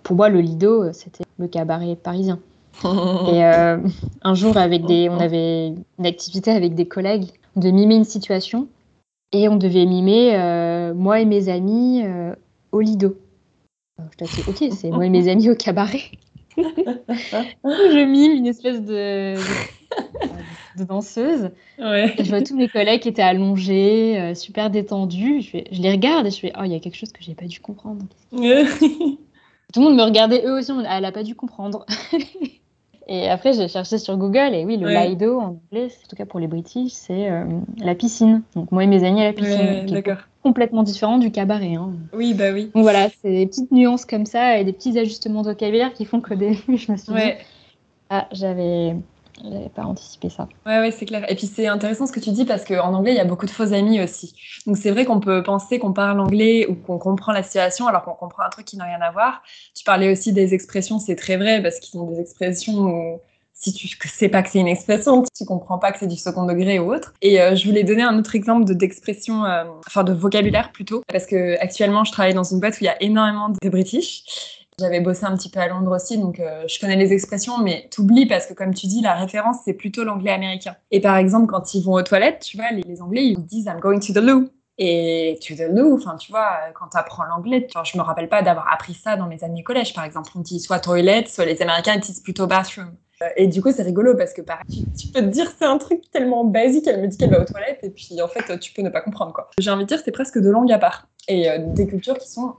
[0.09, 2.40] Pour moi, le lido, c'était le cabaret parisien.
[2.83, 8.05] et un jour, avec des, on avait une activité avec des collègues de mimer une
[8.05, 8.68] situation
[9.33, 12.35] et on devait mimer euh, moi et mes amis euh,
[12.73, 13.18] au Lido.
[14.18, 16.01] je dit, ok, c'est moi et mes amis au cabaret.
[16.57, 19.35] je mime une espèce de,
[20.79, 21.51] de, danseuse.
[21.79, 25.42] je vois tous mes collègues qui étaient allongés, euh, super détendus.
[25.42, 27.35] Je, je, les regarde et je fais, oh, il y a quelque chose que j'ai
[27.35, 28.07] pas dû comprendre.
[29.73, 31.85] Tout le monde me regardait, eux aussi, elle a pas dû comprendre.
[33.11, 36.27] Et après, j'ai cherché sur Google, et oui, le Lido en anglais, en tout cas
[36.27, 37.45] pour les British, c'est euh,
[37.79, 38.43] la piscine.
[38.55, 39.87] Donc moi et mes amis à la piscine.
[39.87, 40.05] qui est
[40.43, 41.75] complètement différent du cabaret.
[41.75, 41.93] Hein.
[42.13, 42.71] Oui, bah oui.
[42.75, 46.05] Donc voilà, c'est des petites nuances comme ça et des petits ajustements de vocabulaire qui
[46.05, 47.33] font qu'au début, je me suis dit,
[48.11, 48.95] ah, j'avais
[49.42, 50.48] j'avais pas anticipé ça.
[50.66, 51.31] Ouais, ouais, c'est clair.
[51.31, 53.46] Et puis c'est intéressant ce que tu dis parce qu'en anglais, il y a beaucoup
[53.46, 54.35] de faux amis aussi.
[54.66, 58.05] Donc c'est vrai qu'on peut penser qu'on parle anglais ou qu'on comprend la situation alors
[58.05, 59.42] qu'on comprend un truc qui n'a rien à voir.
[59.74, 63.20] Tu parlais aussi des expressions, c'est très vrai parce qu'ils ont des expressions où
[63.61, 66.46] si tu sais pas que c'est une expression, tu comprends pas que c'est du second
[66.46, 67.12] degré ou autre.
[67.22, 71.27] Et euh, je voulais donner un autre exemple d'expression, euh, enfin de vocabulaire plutôt, parce
[71.27, 74.58] que actuellement je travaille dans une boîte où il y a énormément de British.
[74.79, 77.88] J'avais bossé un petit peu à Londres aussi, donc euh, je connais les expressions, mais
[77.91, 80.77] t'oublies parce que, comme tu dis, la référence, c'est plutôt l'anglais américain.
[80.93, 83.81] Et par exemple, quand ils vont aux toilettes, tu vois, les, Anglais, ils disent I'm
[83.81, 84.49] going to the loo.
[84.81, 88.43] Et to the loo, enfin, tu vois, quand tu apprends l'anglais, je me rappelle pas
[88.43, 90.31] d'avoir appris ça dans mes années collège, par exemple.
[90.37, 92.93] On dit soit toilette, soit les Américains ils disent plutôt bathroom.
[93.23, 95.79] Euh, et du coup, c'est rigolo parce que pareil, tu, peux te dire c'est un
[95.79, 98.73] truc tellement basique, elle me dit qu'elle va aux toilettes, et puis en fait, tu
[98.73, 99.51] peux ne pas comprendre quoi.
[99.59, 101.09] J'ai envie de dire, c'est presque de langue à part.
[101.27, 102.55] Et euh, des cultures qui sont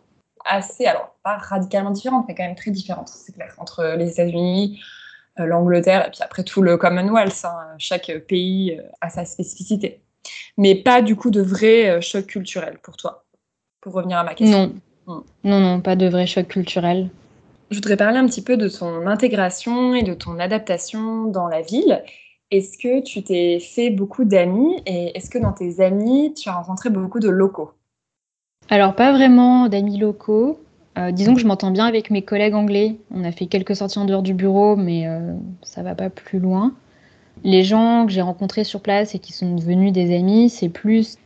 [0.45, 4.79] assez, alors pas radicalement différentes, mais quand même très différentes, c'est clair, entre les États-Unis,
[5.39, 7.45] euh, l'Angleterre et puis après tout le Commonwealth.
[7.45, 7.75] Hein.
[7.77, 10.01] chaque pays euh, a sa spécificité.
[10.57, 13.25] Mais pas du coup de vrai euh, choc culturel pour toi,
[13.81, 14.73] pour revenir à ma question.
[15.07, 15.15] Non.
[15.15, 15.21] Hmm.
[15.43, 17.09] Non, non, pas de vrai choc culturel.
[17.71, 21.61] Je voudrais parler un petit peu de ton intégration et de ton adaptation dans la
[21.61, 22.03] ville.
[22.51, 26.53] Est-ce que tu t'es fait beaucoup d'amis et est-ce que dans tes amis, tu as
[26.53, 27.71] rencontré beaucoup de locaux?
[28.69, 30.59] Alors, pas vraiment d'amis locaux.
[30.97, 32.97] Euh, disons que je m'entends bien avec mes collègues anglais.
[33.13, 36.39] On a fait quelques sorties en dehors du bureau, mais euh, ça va pas plus
[36.39, 36.73] loin.
[37.43, 41.17] Les gens que j'ai rencontrés sur place et qui sont devenus des amis, c'est plus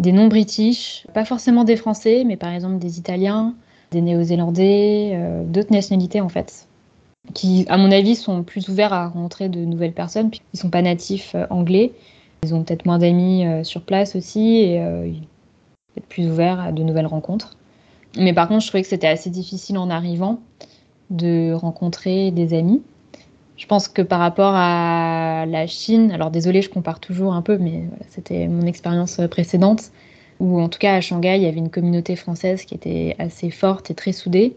[0.00, 3.54] des non-british, pas forcément des Français, mais par exemple des Italiens,
[3.90, 6.68] des Néo-Zélandais, euh, d'autres nationalités en fait,
[7.34, 10.82] qui, à mon avis, sont plus ouverts à rencontrer de nouvelles personnes, puisqu'ils sont pas
[10.82, 11.92] natifs anglais.
[12.44, 14.80] Ils ont peut-être moins d'amis sur place aussi, et
[16.08, 17.56] plus ouvert à de nouvelles rencontres.
[18.16, 20.40] Mais par contre, je trouvais que c'était assez difficile en arrivant
[21.10, 22.82] de rencontrer des amis.
[23.56, 27.58] Je pense que par rapport à la Chine, alors désolé, je compare toujours un peu,
[27.58, 29.90] mais c'était mon expérience précédente,
[30.38, 33.50] où en tout cas à Shanghai, il y avait une communauté française qui était assez
[33.50, 34.56] forte et très soudée.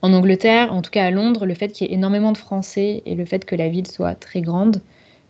[0.00, 3.02] En Angleterre, en tout cas à Londres, le fait qu'il y ait énormément de Français
[3.06, 4.80] et le fait que la ville soit très grande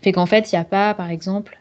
[0.01, 1.61] fait qu'en fait, il n'y a pas, par exemple,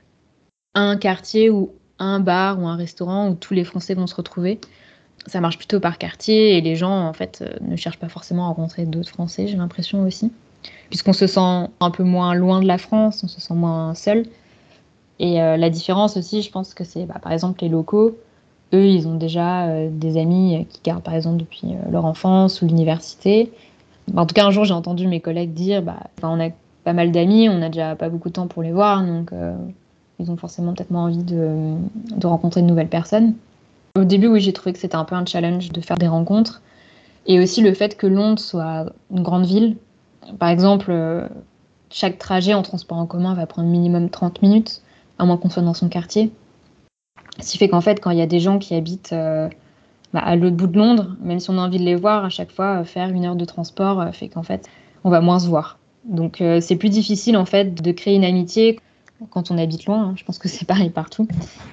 [0.74, 4.60] un quartier ou un bar ou un restaurant où tous les Français vont se retrouver.
[5.28, 8.46] Ça marche plutôt par quartier et les gens en fait euh, ne cherchent pas forcément
[8.46, 10.32] à rencontrer d'autres Français, j'ai l'impression aussi.
[10.90, 14.26] Puisqu'on se sent un peu moins loin de la France, on se sent moins seul.
[15.20, 18.18] Et euh, la différence aussi, je pense que c'est bah, par exemple les locaux.
[18.74, 22.68] Eux, ils ont déjà euh, des amis qui gardent par exemple depuis leur enfance ou
[22.68, 23.52] l'université.
[24.16, 26.50] en tout cas, un jour, j'ai entendu mes collègues dire bah, on a
[26.84, 29.32] pas mal d'amis, on n'a déjà pas beaucoup de temps pour les voir, donc
[30.22, 31.76] ils ont forcément peut-être moins envie de,
[32.24, 33.34] rencontrer de nouvelles personnes.
[33.98, 36.62] Au début, oui, j'ai trouvé que c'était un peu un challenge de faire des rencontres.
[37.26, 39.78] Et aussi le fait que Londres soit une grande ville.
[40.40, 41.28] Par exemple, euh,
[41.90, 44.82] chaque trajet en transport en commun va prendre minimum 30 minutes,
[45.20, 46.32] à moins qu'on soit dans son quartier.
[47.40, 49.50] Ce qui fait qu'en fait, quand il y a des gens qui habitent euh,
[50.14, 52.30] bah, à l'autre bout de Londres, même si on a envie de les voir, à
[52.30, 54.70] chaque fois, faire une heure de transport fait qu'en fait,
[55.04, 55.80] on va moins se voir.
[56.06, 58.80] Donc c'est plus difficile en fait de créer une amitié
[59.30, 60.04] quand on habite loin.
[60.04, 60.14] Hein.
[60.16, 61.28] Je pense que c'est pareil partout,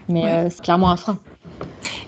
[0.09, 1.19] mais c'est clairement un frein.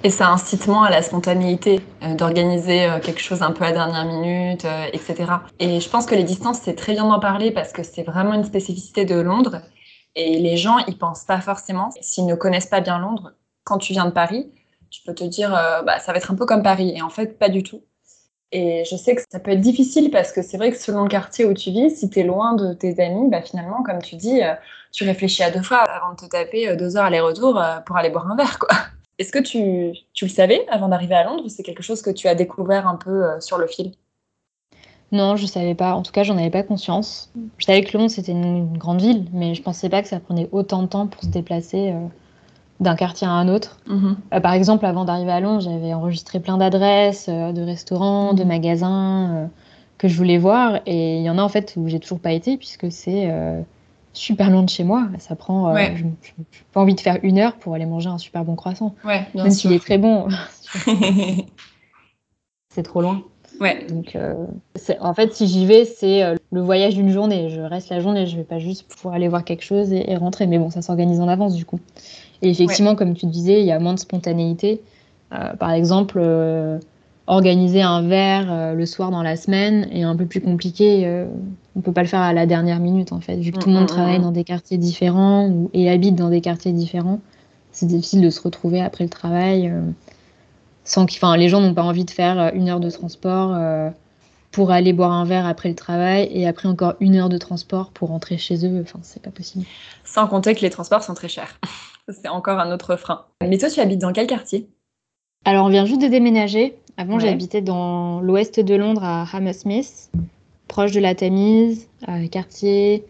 [0.03, 3.73] Et ça incite moins à la spontanéité, euh, d'organiser euh, quelque chose un peu à
[3.73, 5.31] dernière minute, euh, etc.
[5.59, 8.33] Et je pense que les distances, c'est très bien d'en parler parce que c'est vraiment
[8.33, 9.61] une spécificité de Londres.
[10.15, 11.91] Et les gens, ils pensent pas forcément.
[12.01, 13.33] S'ils ne connaissent pas bien Londres,
[13.65, 14.51] quand tu viens de Paris,
[14.91, 15.51] tu peux te dire,
[15.87, 16.93] bah, ça va être un peu comme Paris.
[16.97, 17.83] Et en fait, pas du tout.
[18.51, 21.09] Et je sais que ça peut être difficile parce que c'est vrai que selon le
[21.09, 24.17] quartier où tu vis, si tu es loin de tes amis, bah finalement, comme tu
[24.17, 24.41] dis,
[24.93, 28.31] tu réfléchis à deux fois avant de te taper deux heures aller-retour pour aller boire
[28.31, 28.59] un verre.
[28.59, 28.69] quoi.
[29.21, 32.09] Est-ce que tu, tu, le savais avant d'arriver à Londres ou c'est quelque chose que
[32.09, 33.93] tu as découvert un peu euh, sur le fil?
[35.13, 35.93] Non, je ne savais pas.
[35.93, 37.31] En tout cas, j'en avais pas conscience.
[37.59, 40.21] Je savais que Londres, c'était une, grande ville, mais je ne pensais pas que ça
[40.21, 42.07] prenait autant de temps pour se déplacer euh,
[42.81, 43.77] d'un quartier à un autre.
[43.89, 44.17] Mhm.
[44.33, 48.49] Euh, par exemple, avant d'arriver à Londres, j'avais enregistré plein d'adresses, de restaurants, de mhm.
[48.49, 49.51] magasins
[49.99, 50.81] que je voulais voir.
[50.87, 53.31] Et il y en a en fait où j'ai toujours pas été, puisque c'est
[54.13, 55.09] super loin de chez moi.
[55.19, 55.75] Ça prend.
[55.75, 56.13] Euh, je n'ai
[56.73, 58.95] pas envie de faire une heure pour aller manger un super bon croissant.
[59.05, 60.29] Ouais, Même s'il est très bon.
[62.75, 63.23] c'est trop loin.
[63.61, 63.87] Ouais.
[63.89, 64.47] Donc, euh,
[65.01, 67.51] en fait, si j'y vais, c'est euh, le voyage d'une journée.
[67.51, 70.47] Je reste la journée, je vais pas juste pour aller voir quelque chose et, rentrer.
[70.47, 71.81] Mais bon, ça s'organise en avance du coup.
[72.43, 74.81] Et effectivement, comme tu disais, il y a moins de spontanéité.
[75.29, 76.21] par exemple,
[77.31, 81.07] organiser un verre euh, le soir dans la semaine est un peu plus compliqué.
[81.07, 81.27] Euh,
[81.77, 83.75] on peut pas le faire à la dernière minute en fait, vu que tout le
[83.75, 84.23] monde mm, mm, travaille mm.
[84.23, 87.21] dans des quartiers différents ou, et habite dans des quartiers différents.
[87.71, 89.81] C'est difficile de se retrouver après le travail euh,
[90.85, 93.57] sans enfin, les gens n'ont pas envie de faire une heure de transport
[94.51, 97.91] pour aller boire un verre après le travail et après encore une heure de transport
[97.93, 98.81] pour rentrer chez eux.
[98.83, 99.67] Enfin, c'est pas possible.
[100.03, 101.61] Sans compter que les transports sont très chers.
[102.09, 103.27] c'est encore un autre frein.
[103.41, 104.69] Mais toi, tu habites dans quel quartier?
[105.45, 106.77] Alors, on vient juste de déménager.
[106.97, 110.11] Avant, j'habitais dans l'ouest de Londres, à Hammersmith,
[110.69, 113.05] proche de la Tamise, un quartier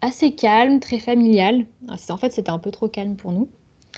[0.00, 1.66] assez calme, très familial.
[1.88, 3.48] En fait, c'était un peu trop calme pour nous.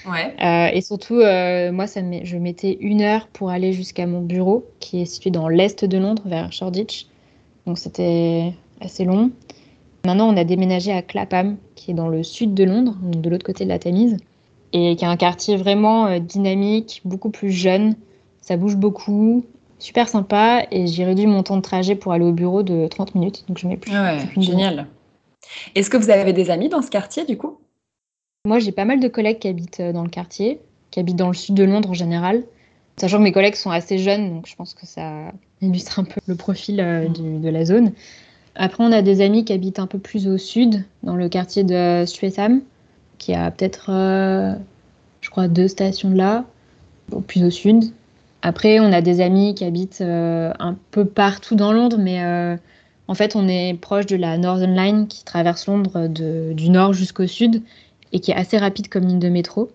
[0.07, 0.35] Ouais.
[0.43, 4.67] Euh, et surtout, euh, moi, ça je mettais une heure pour aller jusqu'à mon bureau,
[4.79, 7.07] qui est situé dans l'est de Londres, vers Shoreditch.
[7.67, 9.31] Donc, c'était assez long.
[10.05, 13.45] Maintenant, on a déménagé à Clapham, qui est dans le sud de Londres, de l'autre
[13.45, 14.19] côté de la Tamise
[14.73, 17.95] et qui est un quartier vraiment euh, dynamique, beaucoup plus jeune.
[18.46, 19.44] Ça bouge beaucoup,
[19.80, 20.66] super sympa.
[20.70, 23.44] Et j'ai réduit mon temps de trajet pour aller au bureau de 30 minutes.
[23.48, 23.92] Donc je mets plus.
[23.92, 24.87] Ouais, génial.
[25.74, 27.59] Est-ce que vous avez des amis dans ce quartier du coup?
[28.46, 30.61] Moi, j'ai pas mal de collègues qui habitent euh, dans le quartier,
[30.92, 32.44] qui habitent dans le sud de Londres en général.
[32.96, 36.20] Sachant que mes collègues sont assez jeunes, donc je pense que ça illustre un peu
[36.26, 37.92] le profil euh, de la zone.
[38.54, 41.64] Après, on a des amis qui habitent un peu plus au sud, dans le quartier
[41.64, 42.62] de Streatham
[43.18, 44.54] qui a peut-être, euh,
[45.20, 46.44] je crois, deux stations là,
[47.26, 47.85] plus au sud.
[48.46, 52.56] Après, on a des amis qui habitent euh, un peu partout dans Londres, mais euh,
[53.09, 57.26] en fait, on est proche de la Northern Line qui traverse Londres du nord jusqu'au
[57.26, 57.62] sud
[58.12, 59.70] et qui est assez rapide comme ligne de métro.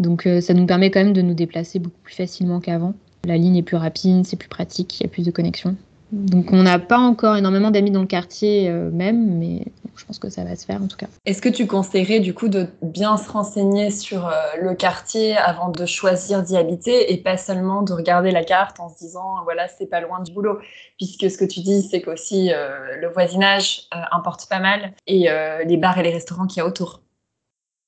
[0.00, 2.94] Donc, ça nous permet quand même de nous déplacer beaucoup plus facilement qu'avant.
[3.24, 5.76] La ligne est plus rapide, c'est plus pratique, il y a plus de connexions.
[6.12, 9.64] Donc on n'a pas encore énormément d'amis dans le quartier euh, même, mais
[9.98, 11.08] je pense que ça va se faire en tout cas.
[11.26, 15.68] Est-ce que tu conseillerais du coup de bien se renseigner sur euh, le quartier avant
[15.68, 19.68] de choisir d'y habiter et pas seulement de regarder la carte en se disant voilà
[19.68, 20.58] c'est pas loin du boulot?
[20.96, 23.82] Puisque ce que tu dis c'est qu'aussi euh, le voisinage
[24.12, 25.28] importe pas mal et
[25.66, 27.00] les bars et les restaurants qu'il y a autour.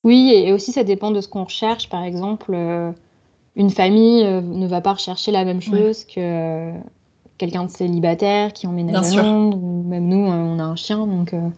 [0.05, 2.55] Oui et aussi ça dépend de ce qu'on recherche par exemple
[3.57, 6.73] une famille ne va pas rechercher la même chose que
[7.41, 11.07] quelqu'un de célibataire qui emménage à Londres, ou même nous, euh, on a un chien,
[11.07, 11.49] donc euh,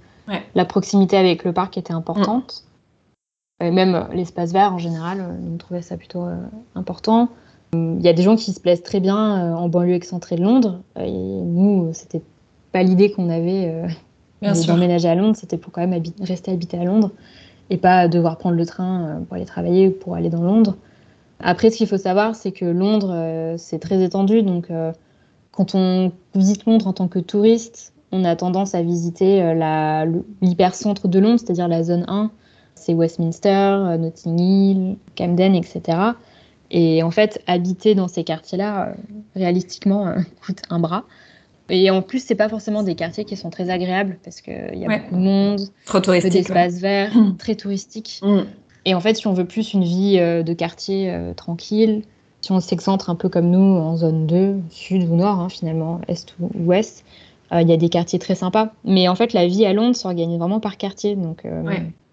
[0.55, 2.65] la proximité avec le parc était importante.
[3.61, 3.65] Mm.
[3.65, 6.27] Et même euh, l'espace vert en général, on trouvait ça plutôt
[6.75, 7.29] important.
[7.75, 10.81] Il y a des gens qui se plaisent très bien en banlieue excentrée de Londres,
[11.01, 12.21] et nous, c'était
[12.71, 13.87] pas l'idée qu'on avait
[14.43, 17.13] d'emménager à Londres, c'était pour quand même rester habité à Londres
[17.71, 20.77] et pas devoir prendre le train pour aller travailler ou pour aller dans Londres.
[21.41, 24.69] Après, ce qu'il faut savoir, c'est que Londres, c'est très étendu, donc
[25.53, 30.05] quand on visite Londres en tant que touriste, on a tendance à visiter euh,
[30.43, 32.31] l'hypercentre de Londres, c'est-à-dire la zone 1.
[32.75, 35.99] C'est Westminster, euh, Notting Hill, Camden, etc.
[36.71, 38.93] Et en fait, habiter dans ces quartiers-là, euh,
[39.35, 40.15] réalistiquement,
[40.47, 41.05] coûte un bras.
[41.71, 44.85] Et en plus, c'est pas forcément des quartiers qui sont très agréables parce qu'il y
[44.85, 47.37] a beaucoup de monde, trop touristique, d'espaces verts, mmh.
[47.39, 48.21] très touristique.
[48.23, 48.41] Mmh.
[48.85, 52.03] Et en fait, si on veut plus une vie de quartier tranquille,
[52.43, 56.01] si on s'excentre un peu comme nous en zone 2, sud ou nord, hein, finalement,
[56.09, 57.05] est ou ouest,
[57.53, 58.73] Il y a des quartiers très sympas.
[58.85, 61.17] Mais en fait, la vie à Londres s'organise vraiment par quartier.
[61.17, 61.45] Donc,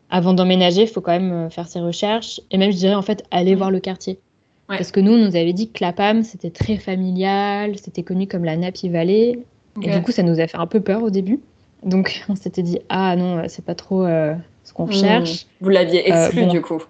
[0.09, 2.41] avant d'emménager, il faut quand même faire ses recherches.
[2.51, 4.19] Et même, je dirais, en fait, aller voir le quartier.
[4.67, 8.43] Parce que nous, on nous avait dit que Clapham, c'était très familial, c'était connu comme
[8.43, 9.39] la Nappy Valley.
[9.81, 11.39] Et du coup, ça nous a fait un peu peur au début.
[11.83, 14.93] Donc, on s'était dit, ah non, c'est pas trop ce qu'on hmm.
[14.93, 15.45] cherche.
[15.61, 16.81] Vous l'aviez exclu, du coup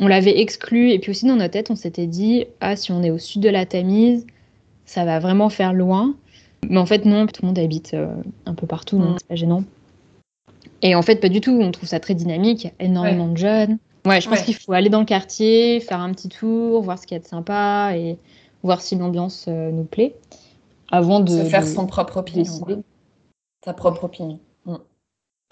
[0.00, 0.90] on l'avait exclu.
[0.90, 3.42] Et puis aussi dans notre tête, on s'était dit, ah, si on est au sud
[3.42, 4.26] de la Tamise,
[4.84, 6.14] ça va vraiment faire loin.
[6.68, 8.14] Mais en fait, non, tout le monde habite euh,
[8.46, 9.18] un peu partout, donc mm.
[9.18, 9.64] c'est pas gênant.
[10.82, 11.58] Et en fait, pas du tout.
[11.60, 12.64] On trouve ça très dynamique.
[12.64, 13.78] Il y a énormément de jeunes.
[14.04, 17.06] Ouais, je pense qu'il faut aller dans le quartier, faire un petit tour, voir ce
[17.06, 18.18] qu'il y a de sympa et
[18.64, 20.16] voir si l'ambiance euh, nous plaît.
[20.90, 21.30] Avant de.
[21.30, 22.82] Se faire son propre opinion.
[23.64, 24.40] Sa propre opinion.
[24.66, 24.76] Mm.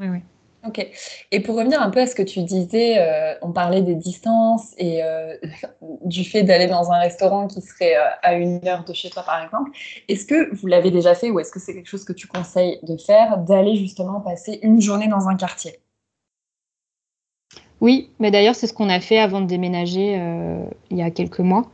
[0.01, 0.19] Oui, oui.
[0.67, 0.87] Ok.
[1.31, 4.75] Et pour revenir un peu à ce que tu disais, euh, on parlait des distances
[4.77, 5.35] et euh,
[6.05, 9.23] du fait d'aller dans un restaurant qui serait euh, à une heure de chez toi,
[9.23, 9.71] par exemple.
[10.09, 12.79] Est-ce que vous l'avez déjà fait ou est-ce que c'est quelque chose que tu conseilles
[12.83, 15.79] de faire, d'aller justement passer une journée dans un quartier?
[17.81, 20.21] Oui, mais d'ailleurs, c'est ce qu'on a fait avant de déménager
[20.91, 21.65] il y a quelques mois.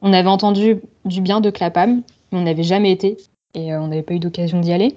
[0.00, 3.18] On avait entendu du bien de Clapham, mais on n'avait jamais été
[3.52, 4.96] et on n'avait pas eu d'occasion d'y aller.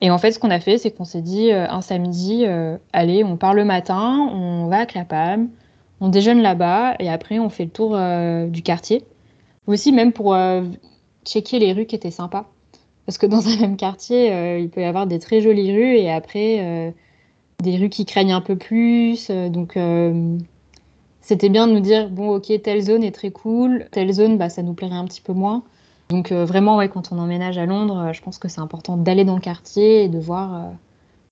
[0.00, 2.76] Et en fait, ce qu'on a fait, c'est qu'on s'est dit euh, un samedi, euh,
[2.92, 5.48] allez, on part le matin, on va à Clapham,
[6.00, 9.04] on déjeune là-bas et après on fait le tour euh, du quartier.
[9.66, 10.36] Aussi, même pour
[11.24, 12.50] checker les rues qui étaient sympas.
[13.06, 16.10] Parce que dans un même quartier, il peut y avoir des très jolies rues et
[16.10, 16.94] après
[17.62, 19.30] des rues qui craignent un peu plus.
[19.30, 19.78] donc
[21.22, 24.50] c'était bien de nous dire, bon, ok, telle zone est très cool, telle zone, bah,
[24.50, 25.62] ça nous plairait un petit peu moins.
[26.10, 28.96] Donc euh, vraiment, ouais, quand on emménage à Londres, euh, je pense que c'est important
[28.96, 30.68] d'aller dans le quartier et de voir euh,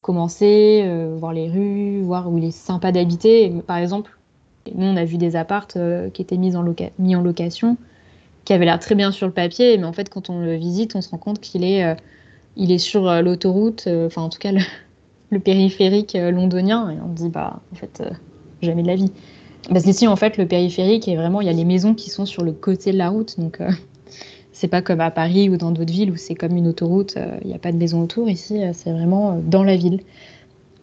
[0.01, 3.53] comment c'est, voir les rues, voir où il est sympa d'habiter.
[3.67, 4.19] Par exemple,
[4.75, 5.79] nous, on a vu des appartes
[6.13, 6.65] qui étaient mis en,
[6.99, 7.77] mis en location,
[8.45, 10.97] qui avaient l'air très bien sur le papier, mais en fait, quand on le visite,
[10.97, 11.97] on se rend compte qu'il est,
[12.57, 14.51] il est sur l'autoroute, enfin en tout cas
[15.31, 18.03] le, périphérique londonien, et on dit, bah, en fait,
[18.61, 19.13] jamais de la vie.
[19.69, 22.27] Parce qu'ici, en fait, le périphérique est vraiment, il y a les maisons qui sont
[22.27, 23.61] sur le côté de la route, donc
[24.63, 27.23] c'est pas comme à Paris ou dans d'autres villes où c'est comme une autoroute, il
[27.23, 28.31] euh, n'y a pas de maison autour.
[28.31, 30.05] Ici, euh, c'est vraiment euh, dans la ville.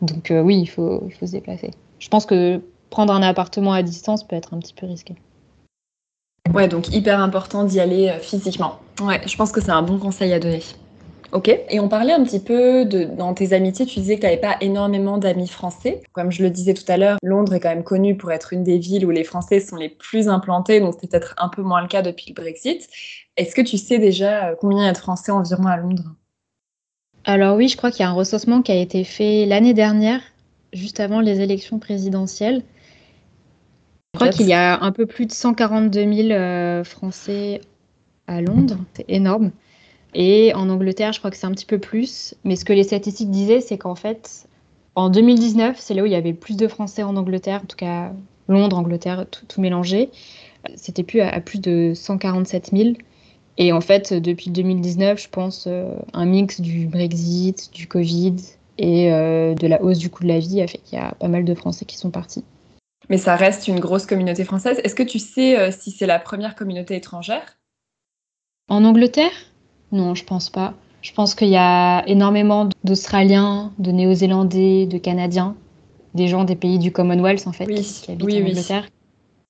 [0.01, 1.71] Donc oui, il faut, il faut se déplacer.
[1.99, 5.15] Je pense que prendre un appartement à distance peut être un petit peu risqué.
[6.53, 8.79] Ouais, donc hyper important d'y aller physiquement.
[9.01, 10.63] Ouais, je pense que c'est un bon conseil à donner.
[11.31, 11.47] Ok.
[11.69, 14.41] Et on parlait un petit peu de dans tes amitiés, tu disais que tu n'avais
[14.41, 16.01] pas énormément d'amis français.
[16.13, 18.63] Comme je le disais tout à l'heure, Londres est quand même connue pour être une
[18.63, 21.81] des villes où les Français sont les plus implantés, donc c'est peut-être un peu moins
[21.81, 22.89] le cas depuis le Brexit.
[23.39, 26.13] Est-ce que tu sais déjà euh, combien il y a de Français environ à Londres?
[27.23, 30.19] Alors oui, je crois qu'il y a un recensement qui a été fait l'année dernière,
[30.73, 32.63] juste avant les élections présidentielles.
[34.13, 37.62] Je crois qu'il y a un peu plus de 142 000 euh, Français
[38.28, 38.78] à Londres.
[38.93, 39.52] C'est énorme.
[40.13, 42.36] Et en Angleterre, je crois que c'est un petit peu plus.
[42.43, 44.47] Mais ce que les statistiques disaient, c'est qu'en fait,
[44.95, 47.78] en 2019, c'est là où il y avait plus de Français en Angleterre, en tout
[47.78, 48.12] cas
[48.49, 50.10] Londres, Angleterre, tout, mélangé.
[50.75, 52.89] C'était plus à, plus de 147 000.
[53.60, 58.38] Et en fait, depuis 2019, je pense, euh, un mix du Brexit, du Covid
[58.78, 61.12] et euh, de la hausse du coût de la vie a fait qu'il y a
[61.19, 62.45] pas mal de Français qui sont partis.
[63.10, 64.80] Mais ça reste une grosse communauté française.
[64.86, 67.58] Est-ce que tu sais euh, si c'est la première communauté étrangère?
[68.69, 69.32] En Angleterre?
[69.91, 70.74] Non, je pense pas.
[71.02, 75.56] Je pense qu'il y a énormément d'Australiens, de Néo-Zélandais, de Canadiens,
[76.13, 78.88] des gens des pays du Commonwealth en fait, qui habitent en Angleterre.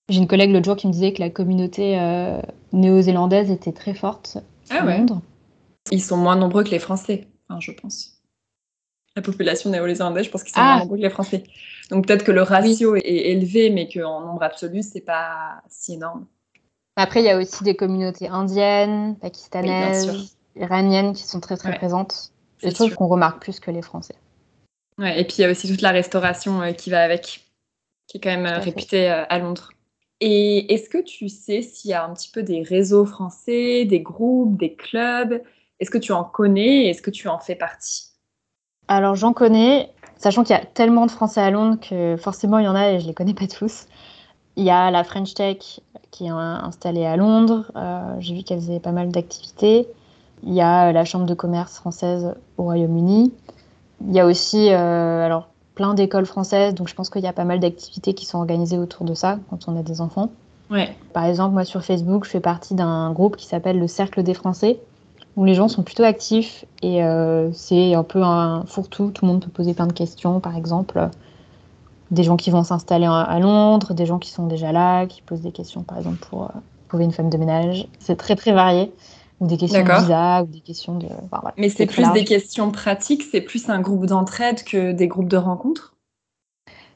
[0.10, 2.41] J'ai une collègue l'autre jour qui me disait que la communauté euh,
[2.74, 4.38] néo-zélandaise était très forte
[4.72, 4.98] ah ouais.
[4.98, 5.22] Londres.
[5.91, 7.28] Ils sont moins nombreux que les Français,
[7.60, 8.19] je pense.
[9.15, 10.80] La population néo-zélandaise, je pense qu'ils sont moins ah.
[10.80, 11.43] nombreux que les Français.
[11.91, 16.26] Donc peut-être que le ratio est élevé, mais qu'en nombre absolu, c'est pas si énorme.
[16.95, 22.32] Après, il y a aussi des communautés indiennes, pakistanaises, iraniennes qui sont très très présentes.
[22.62, 24.15] Et je trouve qu'on remarque plus que les Français.
[24.98, 27.45] Ouais, et puis il y a aussi toute la restauration euh, qui va avec,
[28.08, 29.70] qui est quand même euh, réputée à Londres.
[30.22, 34.01] Et est-ce que tu sais s'il y a un petit peu des réseaux français, des
[34.01, 35.41] groupes, des clubs?
[35.80, 38.09] Est-ce que tu en connais Est-ce que tu en fais partie?
[38.89, 42.65] Alors j'en connais, sachant qu'il y a tellement de Français à Londres que forcément il
[42.65, 43.86] y en a et je les connais pas tous.
[44.55, 45.80] Il y a la French Tech
[46.11, 47.72] qui est installée à Londres.
[47.76, 49.88] Euh, j'ai vu qu'elle faisait pas mal d'activités.
[50.43, 53.32] Il y a la Chambre de commerce française au Royaume-Uni.
[54.07, 55.49] Il y a aussi euh, alors,
[55.80, 58.77] plein d'écoles françaises, donc je pense qu'il y a pas mal d'activités qui sont organisées
[58.77, 60.30] autour de ça quand on a des enfants.
[60.69, 60.93] Ouais.
[61.13, 64.34] Par exemple, moi sur Facebook, je fais partie d'un groupe qui s'appelle le Cercle des
[64.34, 64.82] Français,
[65.38, 69.11] où les gens sont plutôt actifs et euh, c'est un peu un fourre-tout.
[69.11, 71.09] Tout le monde peut poser plein de questions, par exemple
[72.11, 75.41] des gens qui vont s'installer à Londres, des gens qui sont déjà là, qui posent
[75.41, 76.47] des questions, par exemple, pour euh,
[76.88, 77.88] trouver une femme de ménage.
[77.99, 78.91] C'est très, très varié.
[79.39, 81.07] Ou des questions de visa, ou des questions de.
[81.57, 85.37] Mais c'est plus des questions pratiques, c'est plus un groupe d'entraide que des groupes de
[85.37, 85.95] rencontres?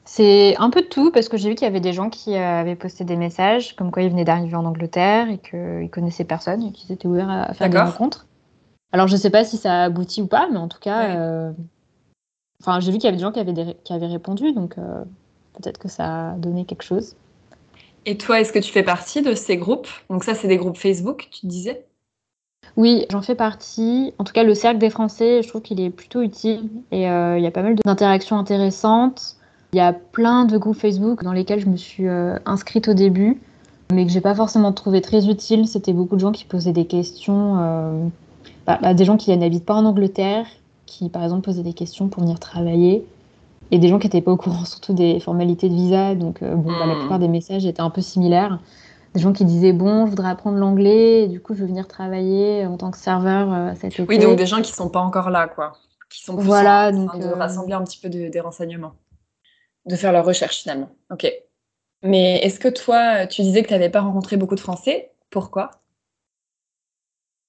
[0.04, 2.34] C'est un peu de tout parce que j'ai vu qu'il y avait des gens qui
[2.34, 6.24] euh, avaient posté des messages comme quoi ils venaient d'arriver en Angleterre et qu'ils connaissaient
[6.24, 8.26] personne et qu'ils étaient ouverts à faire des rencontres.
[8.92, 11.16] Alors je ne sais pas si ça a abouti ou pas, mais en tout cas,
[11.16, 11.52] euh,
[12.60, 15.02] enfin j'ai vu qu'il y avait des gens qui avaient, qui avaient répondu, donc euh,
[15.54, 17.16] peut-être que ça a donné quelque chose.
[18.06, 19.88] Et toi, est-ce que tu fais partie de ces groupes?
[20.10, 21.86] Donc ça, c'est des groupes Facebook, tu disais?
[22.76, 24.12] Oui, j'en fais partie.
[24.18, 27.42] En tout cas, le cercle des Français, je trouve qu'il est plutôt utile et il
[27.42, 29.36] y a pas mal d'interactions intéressantes.
[29.74, 32.94] Il y a plein de groupes Facebook dans lesquels je me suis euh, inscrite au
[32.94, 33.40] début,
[33.92, 35.66] mais que j'ai pas forcément trouvé très utile.
[35.66, 38.06] C'était beaucoup de gens qui posaient des questions, euh,
[38.68, 40.46] bah, bah, des gens qui n'habitent pas en Angleterre,
[40.86, 43.04] qui par exemple posaient des questions pour venir travailler,
[43.72, 46.14] et des gens qui n'étaient pas au courant surtout des formalités de visa.
[46.14, 46.98] Donc euh, bon, bah, la hmm.
[47.00, 48.60] plupart des messages étaient un peu similaires.
[49.14, 52.66] Des gens qui disaient bon, je voudrais apprendre l'anglais, du coup je veux venir travailler
[52.66, 54.02] en tant que serveur cet été.
[54.08, 55.74] Oui, donc des gens qui sont pas encore là, quoi,
[56.10, 58.94] qui sont plus voilà, en train donc, de rassembler un petit peu des renseignements
[59.86, 60.90] de faire leur recherche finalement.
[61.10, 61.30] Ok.
[62.02, 65.12] Mais est-ce que toi, tu disais que tu n'avais pas rencontré beaucoup de Français?
[65.30, 65.70] Pourquoi?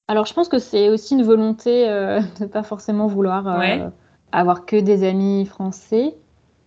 [0.08, 3.90] Alors je pense que c'est aussi une volonté euh, de ne pas forcément vouloir euh,
[4.32, 6.16] avoir que des amis français.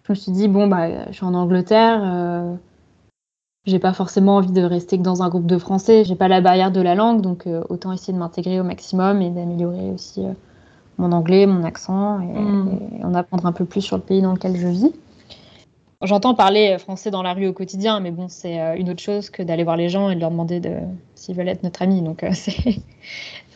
[0.05, 2.55] Je me suis dit, bon, bah, je suis en Angleterre, euh,
[3.68, 6.40] j'ai pas forcément envie de rester que dans un groupe de Français, j'ai pas la
[6.40, 10.22] barrière de la langue, donc autant essayer de m'intégrer au maximum et d'améliorer aussi
[10.98, 14.32] mon anglais, mon accent et, et en apprendre un peu plus sur le pays dans
[14.32, 14.92] lequel je vis.
[16.02, 19.30] J'entends parler français dans la rue au quotidien, mais bon, c'est euh, une autre chose
[19.30, 20.74] que d'aller voir les gens et de leur demander de,
[21.16, 22.02] s'ils veulent être notre ami.
[22.02, 22.80] Donc, euh, c'est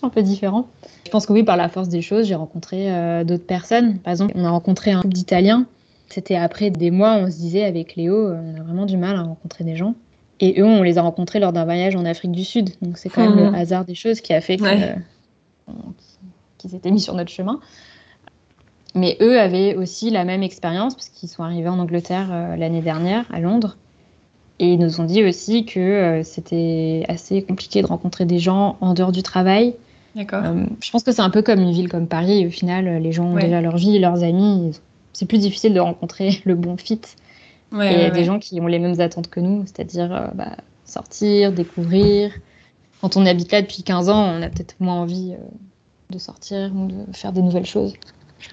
[0.03, 0.67] un peu différent.
[1.07, 3.99] Je pense que oui, par la force des choses, j'ai rencontré euh, d'autres personnes.
[3.99, 5.67] Par exemple, on a rencontré un couple d'Italiens.
[6.13, 9.23] C'était après des mois, on se disait avec Léo, on a vraiment du mal à
[9.23, 9.95] rencontrer des gens.
[10.41, 12.69] Et eux, on les a rencontrés lors d'un voyage en Afrique du Sud.
[12.83, 13.55] Donc, c'est quand même le mmh.
[13.55, 14.59] hasard des choses qui a fait
[16.59, 17.61] qu'ils s'étaient mis sur notre chemin.
[18.95, 22.83] Mais eux avaient aussi la même expérience parce qu'ils sont arrivés en Angleterre euh, l'année
[22.83, 23.79] dernière, à Londres.
[24.59, 28.77] Et ils nous ont dit aussi que euh, c'était assez compliqué de rencontrer des gens
[28.83, 29.75] en dehors du travail.
[30.15, 30.43] D'accord.
[30.45, 32.47] Euh, je pense que c'est un peu comme une ville comme Paris.
[32.47, 34.73] Au final, les gens ont déjà leur vie, leurs amis.
[35.13, 37.01] C'est plus difficile de rencontrer le bon fit.
[37.73, 40.31] Ouais, et il y a des gens qui ont les mêmes attentes que nous, c'est-à-dire
[40.35, 42.33] bah, sortir, découvrir.
[43.01, 45.35] Quand on habite là depuis 15 ans, on a peut-être moins envie
[46.11, 47.95] de sortir ou de faire des nouvelles choses.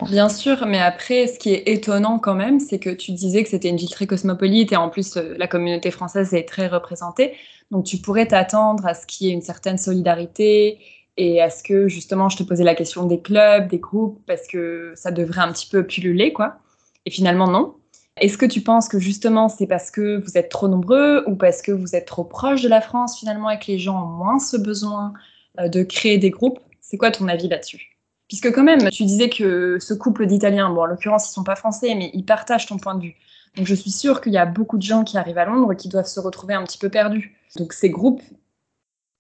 [0.04, 3.50] Bien sûr, mais après, ce qui est étonnant quand même, c'est que tu disais que
[3.50, 7.34] c'était une ville très cosmopolite et en plus, euh, la communauté française est très représentée.
[7.72, 10.80] Donc, tu pourrais t'attendre à ce qu'il y ait une certaine solidarité
[11.22, 14.48] et à ce que, justement, je te posais la question des clubs, des groupes, parce
[14.48, 16.60] que ça devrait un petit peu pulluler, quoi.
[17.06, 17.76] Et finalement, non.
[18.16, 21.62] Est-ce que tu penses que justement c'est parce que vous êtes trop nombreux ou parce
[21.62, 24.40] que vous êtes trop proche de la France finalement et que les gens ont moins
[24.40, 25.14] ce besoin
[25.60, 26.60] euh, de créer des groupes?
[26.82, 27.98] C'est quoi ton avis là-dessus?
[28.28, 31.56] Puisque quand même, tu disais que ce couple d'Italiens, bon, en l'occurrence, ils sont pas
[31.56, 33.16] français, mais ils partagent ton point de vue.
[33.56, 35.90] Donc je suis sûre qu'il y a beaucoup de gens qui arrivent à Londres qui
[35.90, 37.36] doivent se retrouver un petit peu perdus.
[37.58, 38.22] Donc ces groupes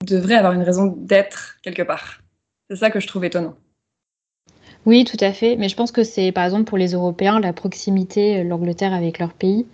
[0.06, 2.22] devraient avoir une raison d'être quelque part.
[2.70, 3.56] C'est ça que je trouve étonnant.
[4.86, 5.56] Oui, tout à fait.
[5.58, 9.20] Mais je pense que c'est, par exemple, pour les Européens, la proximité, de l'Angleterre avec
[9.20, 9.66] leur pays,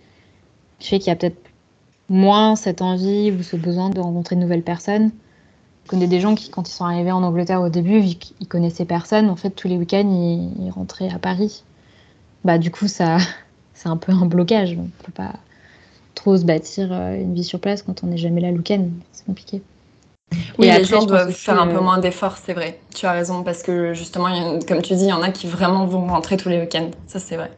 [0.79, 1.37] fait qu'il y a peut-être
[2.09, 5.11] moins cette envie ou ce besoin de rencontrer de nouvelles personnes.
[5.85, 8.47] Je connais des gens qui, quand ils sont arrivés en Angleterre au début, vu qu'ils
[8.47, 10.09] connaissaient personne, en fait, tous les week-ends,
[10.59, 11.63] ils, rentraient à Paris.
[12.43, 13.17] Bah, du coup, ça,
[13.73, 14.75] c'est un peu un blocage.
[14.77, 15.33] On ne peut pas
[16.15, 18.87] trop se bâtir euh, une vie sur place quand on n'est jamais là le week-end.
[19.11, 19.61] C'est compliqué.
[20.57, 22.79] Oui, les gens doivent faire un peu moins d'efforts, c'est vrai.
[22.93, 25.85] Tu as raison, parce que justement, comme tu dis, il y en a qui vraiment
[25.85, 26.91] vont rentrer tous les week-ends.
[27.07, 27.51] Ça, c'est vrai.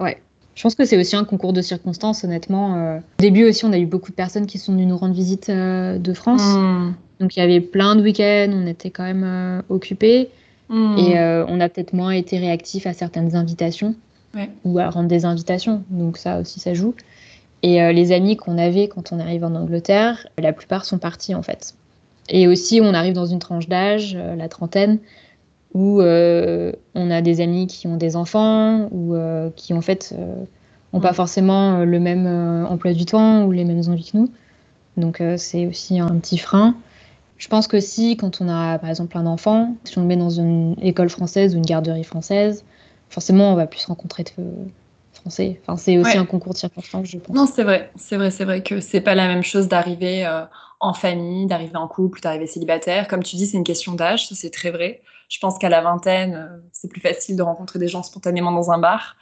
[0.00, 0.20] Ouais.
[0.54, 2.76] Je pense que c'est aussi un concours de circonstances, honnêtement.
[2.76, 2.98] Euh.
[2.98, 5.50] Au début aussi, on a eu beaucoup de personnes qui sont venues nous rendre visite
[5.50, 6.42] euh, de France.
[6.42, 6.94] Hmm.
[7.20, 10.30] Donc il y avait plein de week-ends, on était quand même euh, occupés.
[10.68, 10.96] Hmm.
[10.98, 11.16] Et
[11.48, 13.94] on a peut-être moins été réactifs à certaines invitations
[14.64, 15.84] ou à rendre des invitations.
[15.90, 16.94] Donc ça aussi, ça joue.
[17.62, 21.42] Et les amis qu'on avait quand on arrive en Angleterre, la plupart sont partis en
[21.42, 21.74] fait.
[22.28, 24.98] Et aussi, on arrive dans une tranche d'âge, la trentaine,
[25.76, 30.14] où euh, on a des amis qui ont des enfants ou euh, qui en fait
[30.92, 32.26] n'ont euh, pas forcément le même
[32.66, 34.30] emploi du temps ou les mêmes envies que nous.
[34.96, 36.74] Donc c'est aussi un petit frein.
[37.36, 40.16] Je pense que si, quand on a par exemple un enfant, si on le met
[40.16, 42.64] dans une école française ou une garderie française,
[43.10, 44.44] forcément on va plus rencontrer de
[45.26, 45.60] français.
[45.62, 47.34] Enfin, c'est aussi un concours de circonstances, je pense.
[47.34, 50.26] Non, c'est vrai, c'est vrai, c'est vrai que c'est pas la même chose d'arriver
[50.80, 53.08] en famille, d'arriver en couple, d'arriver célibataire.
[53.08, 55.02] Comme tu dis, c'est une question d'âge, ça c'est très vrai.
[55.28, 58.70] Je pense qu'à la vingtaine, euh, c'est plus facile de rencontrer des gens spontanément dans
[58.70, 59.16] un bar.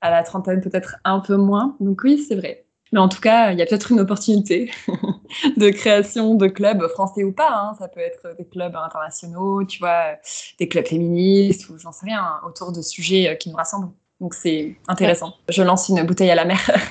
[0.00, 1.76] À la trentaine, peut-être un peu moins.
[1.80, 2.64] Donc oui, c'est vrai.
[2.92, 4.70] Mais en tout cas, il y a peut-être une opportunité
[5.56, 7.50] de création de clubs français ou pas.
[7.50, 7.74] Hein.
[7.78, 10.16] Ça peut être des clubs internationaux, tu vois,
[10.58, 13.92] des clubs féministes ou j'en sais rien, autour de sujets qui nous rassemblent.
[14.20, 15.34] Donc c'est intéressant.
[15.48, 16.60] Je lance une bouteille à la mer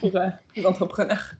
[0.00, 1.34] pour euh, les entrepreneurs.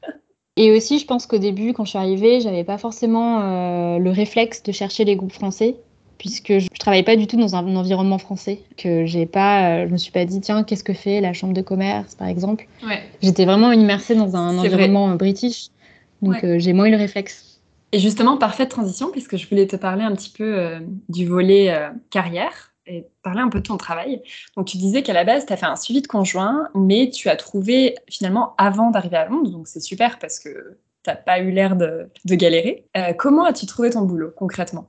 [0.56, 4.10] Et aussi, je pense qu'au début, quand je suis arrivée, j'avais pas forcément euh, le
[4.10, 5.76] réflexe de chercher les groupes français,
[6.18, 8.60] puisque je, ne travaillais pas du tout dans un, environnement français.
[8.76, 11.54] Que j'ai pas, euh, je me suis pas dit tiens, qu'est-ce que fait la chambre
[11.54, 12.66] de commerce, par exemple?
[13.22, 15.68] J'étais vraiment immersée dans un environnement british,
[16.20, 17.60] donc j'ai moins eu le réflexe.
[17.92, 21.74] Et justement, parfaite transition, puisque je voulais te parler un petit peu du volet
[22.10, 24.22] carrière et parler un peu de ton travail.
[24.56, 27.28] Donc, tu disais qu'à la base, tu as fait un suivi de conjoint, mais tu
[27.28, 29.50] as trouvé finalement avant d'arriver à Londres.
[29.50, 32.86] Donc, c'est super parce que tu n'as pas eu l'air de, galérer.
[32.96, 34.88] Euh, comment as-tu trouvé ton boulot concrètement?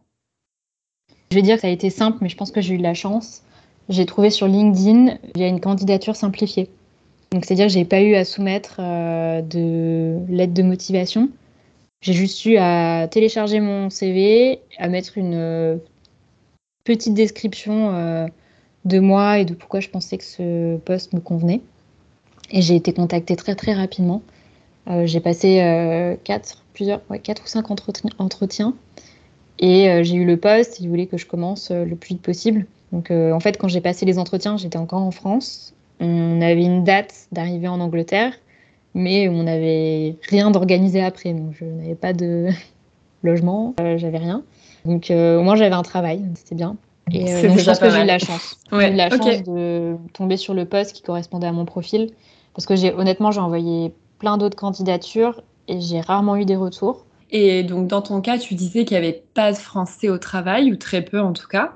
[1.32, 2.84] Je vais dire que ça a été simple, mais je pense que j'ai eu de
[2.84, 3.43] la chance.
[3.89, 6.70] J'ai trouvé sur LinkedIn, il y a une candidature simplifiée.
[7.32, 11.30] Donc, c'est-à-dire que j'ai pas eu à soumettre euh, de lettre de motivation.
[12.02, 15.80] J'ai juste eu à télécharger mon CV, à mettre une
[16.90, 18.26] petite description euh,
[18.86, 21.62] de moi et de pourquoi je pensais que ce poste me convenait.
[22.50, 24.24] Et j'ai été contactée très très rapidement.
[24.90, 28.74] Euh, j'ai passé euh, quatre, plusieurs, quatre ou cinq entretiens.
[29.60, 30.80] Et j'ai eu le poste.
[30.80, 32.66] Ils voulaient que je commence le plus vite possible.
[32.94, 35.74] Donc en fait, quand j'ai passé les entretiens, j'étais encore en France.
[36.00, 38.34] On avait une date d'arrivée en Angleterre,
[38.94, 41.34] mais on n'avait rien d'organisé après.
[41.34, 42.48] Donc je n'avais pas de
[43.24, 44.44] logement, j'avais rien.
[44.86, 46.78] Donc euh, au moins j'avais un travail, c'était bien.
[47.12, 48.58] Et euh, je pense que j'ai eu la chance.
[48.72, 52.12] j'ai eu la chance de tomber sur le poste qui correspondait à mon profil.
[52.54, 57.06] Parce que j'ai honnêtement, j'ai envoyé plein d'autres candidatures et j'ai rarement eu des retours.
[57.32, 60.72] Et donc dans ton cas, tu disais qu'il n'y avait pas de français au travail,
[60.72, 61.74] ou très peu en tout cas.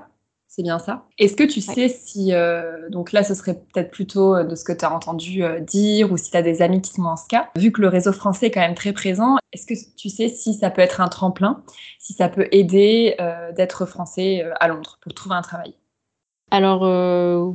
[0.56, 1.02] C'est bien ça.
[1.18, 4.62] Est-ce que tu sais si, euh, donc là, ce serait peut-être plutôt euh, de ce
[4.62, 7.16] que tu as entendu euh, dire ou si tu as des amis qui sont dans
[7.16, 10.08] ce cas, vu que le réseau français est quand même très présent, est-ce que tu
[10.08, 11.64] sais si ça peut être un tremplin,
[11.98, 13.16] si ça peut aider
[13.56, 15.74] d'être français à Londres pour trouver un travail?
[16.52, 16.82] Alors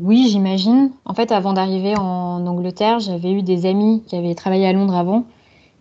[0.02, 0.92] oui, j'imagine.
[1.06, 4.96] En fait, avant d'arriver en Angleterre, j'avais eu des amis qui avaient travaillé à Londres
[4.96, 5.26] avant,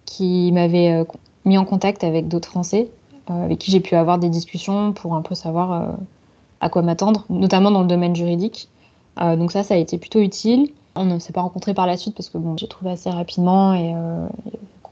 [0.04, 1.04] qui m'avaient
[1.44, 2.90] mis en contact avec d'autres Français,
[3.26, 5.96] avec qui j'ai pu avoir des discussions pour un peu savoir
[6.60, 8.68] à quoi m'attendre, notamment dans le domaine juridique.
[9.20, 10.70] Euh, donc ça, ça a été plutôt utile.
[10.94, 13.74] On ne s'est pas rencontrés par la suite parce que bon, j'ai trouvé assez rapidement
[13.74, 14.26] et euh,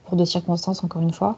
[0.05, 1.37] cours de circonstances, encore une fois.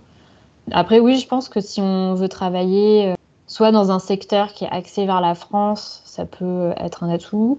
[0.71, 3.15] Après, oui, je pense que si on veut travailler euh,
[3.47, 7.59] soit dans un secteur qui est axé vers la France, ça peut être un atout.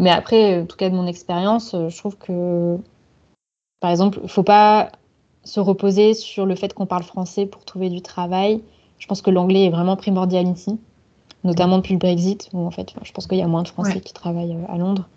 [0.00, 2.76] Mais après, en tout cas de mon expérience, je trouve que,
[3.80, 4.90] par exemple, il ne faut pas
[5.44, 8.62] se reposer sur le fait qu'on parle français pour trouver du travail.
[8.98, 10.78] Je pense que l'anglais est vraiment primordial ici
[11.46, 14.00] notamment depuis le Brexit, où en fait, je pense qu'il y a moins de Français
[14.00, 15.08] qui travaillent euh, à Londres.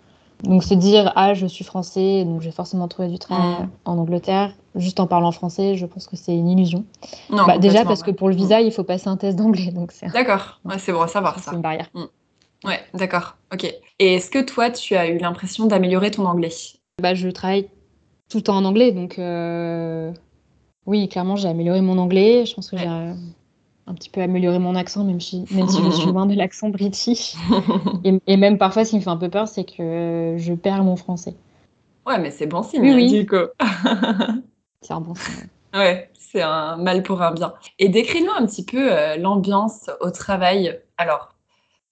[0.42, 4.54] Donc se dire ah je suis français donc j'ai forcément trouvé du travail en Angleterre
[4.74, 6.84] juste en parlant français je pense que c'est une illusion.
[7.28, 10.10] Bah, déjà parce que pour le visa il faut passer un test d'anglais donc c'est.
[10.12, 11.50] D'accord c'est bon à savoir ça.
[11.50, 11.90] C'est une barrière.
[11.94, 12.04] Mm.
[12.64, 13.64] Ouais d'accord ok.
[13.98, 16.52] Et est-ce que toi tu as eu l'impression d'améliorer ton anglais?
[17.02, 17.68] Bah je travaille
[18.30, 20.10] tout le temps en anglais donc euh,
[20.86, 22.88] oui clairement j'ai amélioré mon anglais je pense que j'ai
[23.86, 26.68] un petit peu améliorer mon accent, même si, même si je suis loin de l'accent
[26.68, 27.34] british.
[28.04, 30.96] et, même parfois, ce qui me fait un peu peur, c'est que je perds mon
[30.96, 31.34] français.
[32.06, 33.36] Ouais, mais c'est bon signe, oui, du coup.
[34.82, 35.48] c'est un bon signe.
[35.74, 37.54] Ouais, c'est un mal pour un bien.
[37.78, 40.80] Et décris-nous un petit peu euh, l'ambiance au travail.
[40.96, 41.34] Alors,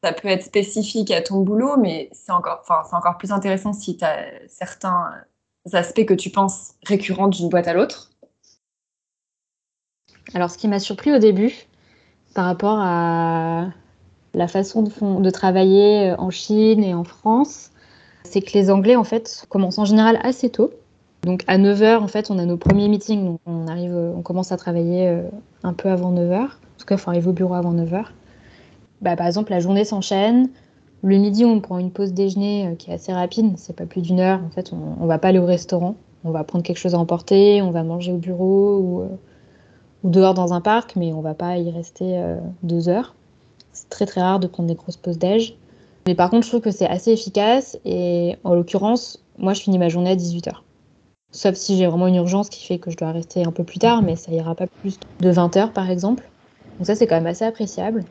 [0.03, 3.97] ça peut être spécifique à ton boulot, mais c'est encore, c'est encore plus intéressant si
[3.97, 5.11] tu as certains
[5.73, 8.11] aspects que tu penses récurrents d'une boîte à l'autre.
[10.35, 11.68] Alors, ce qui m'a surpris au début,
[12.35, 13.67] par rapport à
[14.35, 17.71] la façon de, travailler en Chine et en France,
[18.25, 20.71] c'est que les Anglais, en fait, commencent en général assez tôt.
[21.23, 23.37] Donc à 9h, en fait, on a nos premiers meetings.
[23.47, 25.23] On, arrive, on commence à travailler euh,
[25.63, 26.43] un peu avant 9h.
[26.43, 26.49] En
[26.79, 28.05] tout cas, il faut arriver au bureau avant 9h.
[29.01, 30.49] Bah, par exemple, la journée s'enchaîne.
[31.03, 33.53] Le midi, on prend une pause déjeuner euh, qui est assez rapide.
[33.57, 34.41] C'est pas plus d'une heure.
[34.47, 35.97] En fait, on, va pas aller au restaurant.
[36.25, 37.63] On va prendre quelque chose à emporter.
[37.63, 39.07] On va manger au bureau ou euh,
[40.05, 43.15] ou dehors dans un parc, mais on va pas y rester euh, deux heures.
[43.73, 45.57] C'est très très rare de prendre des grosses pauses déj.
[46.07, 49.79] Mais par contre, je trouve que c'est assez efficace et en l'occurrence, moi je finis
[49.79, 50.53] ma journée à 18h.
[51.31, 53.79] Sauf si j'ai vraiment une urgence qui fait que je dois rester un peu plus
[53.79, 56.29] tard, mais ça ira pas plus de 20h par exemple.
[56.79, 58.05] Donc ça c'est quand même assez appréciable.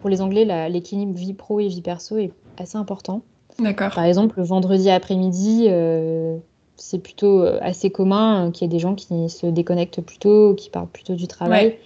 [0.00, 3.22] Pour les Anglais, l'équilibre vie pro et vie perso est assez important.
[3.58, 3.92] D'accord.
[3.92, 6.36] Par exemple, le vendredi après-midi, euh,
[6.78, 10.54] c'est plutôt euh, assez commun euh, qu'il y ait des gens qui se déconnectent plutôt,
[10.54, 11.78] qui parlent plutôt du travail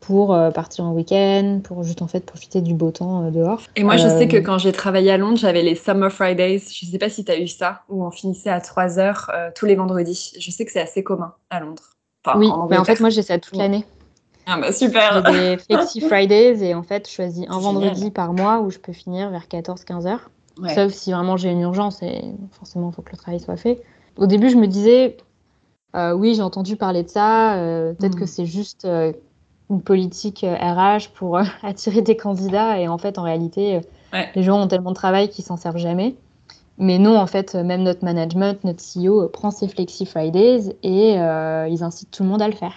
[0.00, 3.62] pour euh, partir en week-end, pour juste en fait profiter du beau temps dehors.
[3.74, 6.60] Et moi, je sais que quand j'ai travaillé à Londres, j'avais les Summer Fridays.
[6.70, 9.30] Je ne sais pas si tu as eu ça, où on finissait à 3 heures
[9.54, 10.34] tous les vendredis.
[10.38, 11.94] Je sais que c'est assez commun à Londres.
[12.36, 13.86] oui, mais en fait, moi, j'ai ça toute l'année.
[14.46, 18.34] Ah bah super J'ai des Flexi Fridays et en fait, je choisis un vendredi par
[18.34, 20.30] mois où je peux finir vers 14-15 heures.
[20.74, 22.22] Sauf si vraiment j'ai une urgence et
[22.52, 23.82] forcément, il faut que le travail soit fait.
[24.16, 25.16] Au début, je me disais,
[25.94, 27.54] oui, j'ai entendu parler de ça,
[27.98, 28.28] peut-être que hmm.
[28.28, 28.86] c'est juste
[29.70, 32.78] une politique RH euh, pour euh, attirer des candidats.
[32.78, 33.76] Et en fait, en réalité,
[34.14, 36.14] euh, les gens ont tellement de travail qu'ils s'en servent jamais.
[36.78, 41.84] Mais non, en fait, même notre management, notre CEO prend ses Flexi Fridays et ils
[41.84, 42.72] incitent tout le monde à le faire.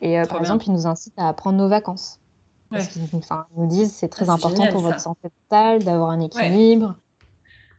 [0.00, 2.20] et par exemple, ils nous incitent à prendre nos vacances.
[2.70, 3.02] Parce qu'ils
[3.56, 6.94] nous disent c'est très ah, important pour votre santé mentale d'avoir un équilibre.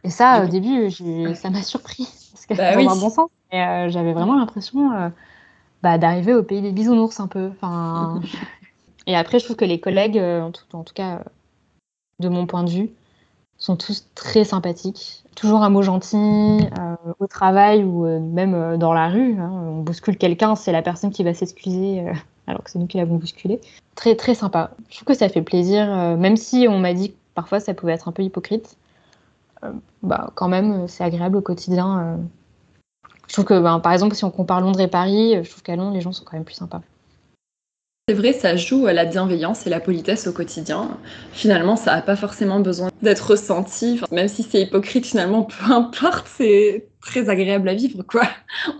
[0.04, 0.92] Et ça, au début,
[1.34, 2.06] ça m'a surpris.
[2.50, 3.28] Que bah, dans un bon sens.
[3.52, 5.12] j'avais vraiment l'impression
[5.82, 7.50] bah, d'arriver au pays des bisounours un peu.
[7.52, 8.20] Enfin,
[9.06, 11.22] et après, je trouve que les collègues, euh, en tout, en tout cas,
[12.18, 12.90] de mon point de vue,
[13.56, 15.24] sont tous très sympathiques.
[15.36, 19.38] Toujours un mot gentil euh, au travail ou euh, même dans la rue.
[19.38, 19.50] Hein.
[19.50, 22.04] on bouscule quelqu'un, c'est la personne qui va s'excuser
[22.46, 23.60] alors que c'est nous qui l'avons bousculé.
[23.94, 24.72] Très très sympa.
[24.88, 25.86] Je trouve que ça fait plaisir,
[26.18, 28.76] même si on m'a dit que parfois ça pouvait être un peu hypocrite.
[30.02, 32.18] bah quand même, c'est agréable au quotidien
[33.30, 35.76] je trouve que, ben, par exemple, si on compare Londres et Paris, je trouve qu'à
[35.76, 36.82] Londres, les gens sont quand même plus sympas.
[38.08, 40.98] C'est vrai, ça joue la bienveillance et la politesse au quotidien.
[41.30, 44.00] Finalement, ça n'a pas forcément besoin d'être ressenti.
[44.10, 48.24] même si c'est hypocrite, finalement, peu importe, c'est très agréable à vivre, quoi.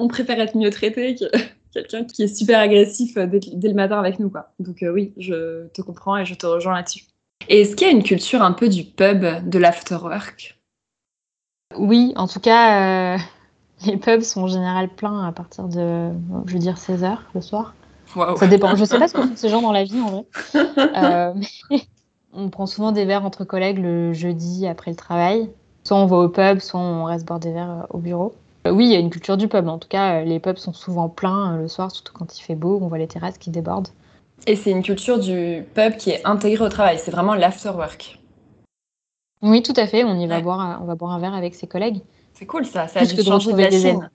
[0.01, 1.27] On préfère être mieux traité que
[1.73, 4.53] quelqu'un qui est super agressif dès, le matin avec nous, quoi.
[4.59, 7.05] Donc euh, oui, je te comprends et je te rejoins là-dessus.
[7.49, 10.59] Et est-ce qu'il y a une culture un peu du pub, de l'afterwork?
[11.77, 13.19] Oui, en tout cas, euh,
[13.85, 16.11] les pubs sont en général pleins à partir de,
[16.47, 17.75] je veux dire, 16h le soir.
[18.37, 18.75] Ça dépend.
[18.77, 20.25] Je sais pas ce que font ces gens dans la vie en vrai.
[20.97, 21.35] Euh,
[22.33, 25.51] on prend souvent des verres entre collègues le jeudi après le travail.
[25.85, 28.35] Soit on va au pub, soit on reste boire des verres euh, au bureau.
[28.67, 29.67] Euh, oui, il y a une culture du pub.
[29.69, 32.79] En tout cas, les pubs sont souvent pleins le soir, surtout quand il fait beau.
[32.83, 33.89] On voit les terrasses qui débordent.
[34.47, 36.99] Et c'est une culture du pub qui est intégrée au travail.
[36.99, 38.19] C'est vraiment l'after work.
[39.43, 40.05] Oui, tout à fait.
[40.05, 42.03] On y va boire, on va boire un verre avec ses collègues.
[42.41, 44.11] C'est cool ça, ça a dû changer de la scène.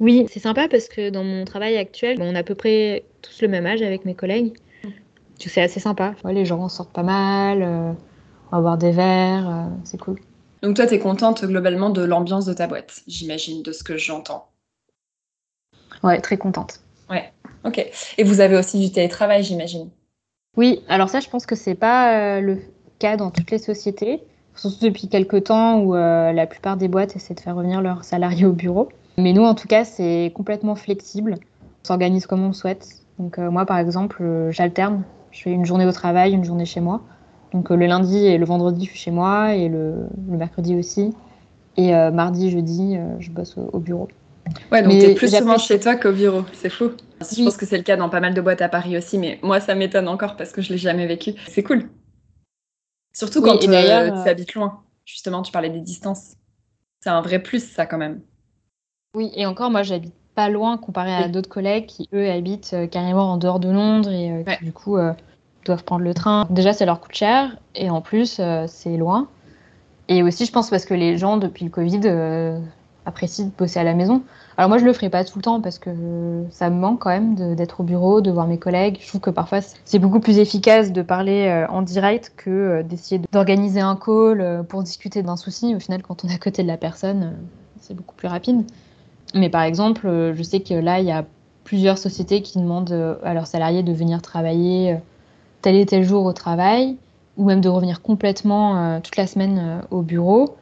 [0.00, 3.42] Oui, c'est sympa parce que dans mon travail actuel, on a à peu près tous
[3.42, 4.56] le même âge avec mes collègues.
[5.38, 6.14] C'est assez sympa.
[6.24, 7.92] les gens sortent pas mal, euh,
[8.50, 10.18] on va boire des verres, euh, c'est cool.
[10.62, 13.98] Donc toi, tu es contente globalement de l'ambiance de ta boîte, j'imagine, de ce que
[13.98, 14.48] j'entends.
[16.02, 16.80] Ouais, très contente.
[17.10, 17.32] Ouais,
[17.64, 17.86] ok.
[18.16, 19.90] Et vous avez aussi du télétravail, j'imagine?
[20.56, 22.58] Oui, alors ça, je pense que c'est pas euh, le
[22.98, 24.22] cas dans toutes les sociétés
[24.58, 28.04] surtout depuis quelques temps où euh, la plupart des boîtes essaient de faire revenir leurs
[28.04, 28.88] salariés au bureau.
[29.16, 31.36] Mais nous, en tout cas, c'est complètement flexible.
[31.84, 32.88] On s'organise comme on souhaite.
[33.18, 35.02] Donc euh, moi, par exemple, euh, j'alterne.
[35.30, 37.02] Je fais une journée au travail, une journée chez moi.
[37.52, 41.14] Donc le lundi et le vendredi, je suis chez moi et le, mercredi aussi.
[41.76, 44.08] Et mardi, jeudi, je bosse au, bureau.
[44.72, 46.90] Ouais, donc t'es plus souvent chez toi qu'au bureau, c'est fou.
[47.20, 49.38] Je pense que c'est le cas dans pas mal de boîtes à Paris aussi, mais
[49.42, 51.34] moi ça m'étonne encore parce que je l'ai jamais vécu.
[51.46, 51.88] C'est cool.
[53.12, 54.82] Surtout quand euh, euh, tu habites loin.
[55.04, 56.34] Justement, tu parlais des distances.
[57.00, 58.20] C'est un vrai plus, ça, quand même.
[59.14, 62.86] Oui, et encore, moi, j'habite pas loin comparé à d'autres collègues qui, eux, habitent euh,
[62.86, 64.96] carrément en dehors de Londres et qui, du coup,
[65.64, 66.46] doivent prendre le train.
[66.50, 69.28] Déjà, ça leur coûte cher et en plus, c'est loin.
[70.08, 72.00] Et aussi, je pense parce que les gens, depuis le Covid,
[73.08, 74.22] apprécient de bosser à la maison.
[74.56, 75.90] Alors moi, je le ferai pas tout le temps parce que
[76.50, 78.98] ça me manque quand même d'être au bureau, de voir mes collègues.
[79.00, 82.82] Je trouve que parfois, c'est beaucoup plus efficace de parler euh, en direct que euh,
[82.82, 85.74] d'essayer d'organiser un call euh, pour discuter d'un souci.
[85.74, 87.36] Au final, quand on est à côté de la personne,
[87.80, 88.64] c'est beaucoup plus rapide.
[89.34, 91.24] Mais par exemple, je sais que là, il y a
[91.64, 94.96] plusieurs sociétés qui demandent à leurs salariés de venir travailler
[95.60, 96.96] tel et tel jour au travail,
[97.36, 100.56] ou même de revenir complètement toute la semaine au bureau.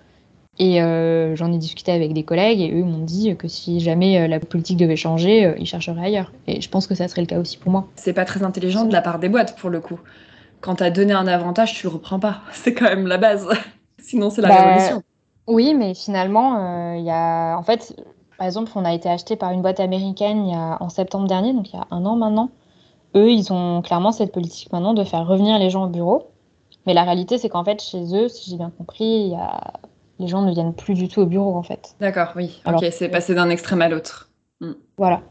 [0.59, 4.19] Et euh, j'en ai discuté avec des collègues et eux m'ont dit que si jamais
[4.19, 6.33] euh, la politique devait changer, euh, ils chercheraient ailleurs.
[6.47, 7.89] Et je pense que ça serait le cas aussi pour moi.
[7.97, 10.01] C'est pas très intelligent de la part des boîtes pour le coup.
[10.63, 12.41] Quand t'as donné un avantage, tu le reprends pas.
[12.53, 13.47] C'est quand même la base.
[13.99, 15.03] Sinon, c'est la bah, révolution.
[15.49, 17.57] Oui, mais finalement, il y a.
[17.57, 18.01] En fait,
[18.39, 20.81] par exemple, on a été acheté par une boîte américaine il y a...
[20.81, 22.51] en septembre dernier, donc il y a un an maintenant.
[23.17, 26.29] Eux, ils ont clairement cette politique maintenant de faire revenir les gens au bureau.
[26.87, 29.81] Mais la réalité, c'est qu'en fait, chez eux, si j'ai bien compris, il y a
[30.19, 31.95] les gens ne viennent plus du tout au bureau en fait.
[32.01, 32.63] D'accord, oui.
[32.67, 34.31] ok, c'est passé d'un extrême à l'autre.
[34.61, 34.73] Hmm.
[34.97, 35.23] Voilà.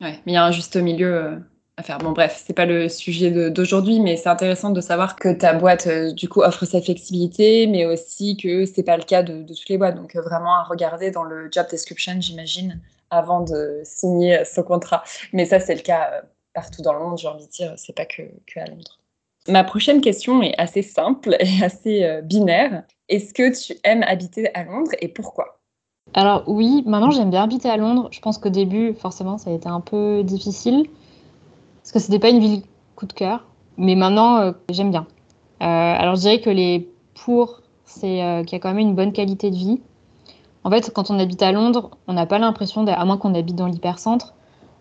[0.00, 1.36] Ouais, mais il y a un juste milieu euh,
[1.78, 1.98] à faire.
[1.98, 5.86] Bon, bref, c'est pas le sujet d'aujourd'hui, mais c'est intéressant de savoir que ta boîte,
[5.86, 9.68] euh, du coup, offre cette flexibilité, mais aussi que c'est pas le cas de, toutes
[9.70, 9.96] les boîtes.
[9.96, 15.02] Donc, euh, vraiment à regarder dans le job description, j'imagine, avant de signer ce contrat.
[15.32, 16.22] Mais ça, c'est le cas
[16.56, 18.98] partout dans le monde, j'ai envie de dire, c'est pas que, que, à Londres.
[19.48, 22.82] Ma prochaine question est assez simple et assez euh, binaire.
[23.08, 25.60] Est-ce que tu aimes habiter à Londres et pourquoi?
[26.14, 28.08] Alors oui, maintenant j'aime bien habiter à Londres.
[28.10, 30.86] Je pense qu'au début, forcément, ça a été un peu difficile
[31.82, 32.62] parce que c'était pas une ville
[32.96, 33.44] coup de cœur.
[33.76, 35.06] Mais maintenant, euh, j'aime bien.
[35.62, 39.12] Euh, alors je dirais que les pour, c'est qu'il y a quand même une bonne
[39.12, 39.80] qualité de vie.
[40.64, 43.54] En fait, quand on habite à Londres, on n'a pas l'impression, à moins qu'on habite
[43.54, 44.34] dans l'hypercentre,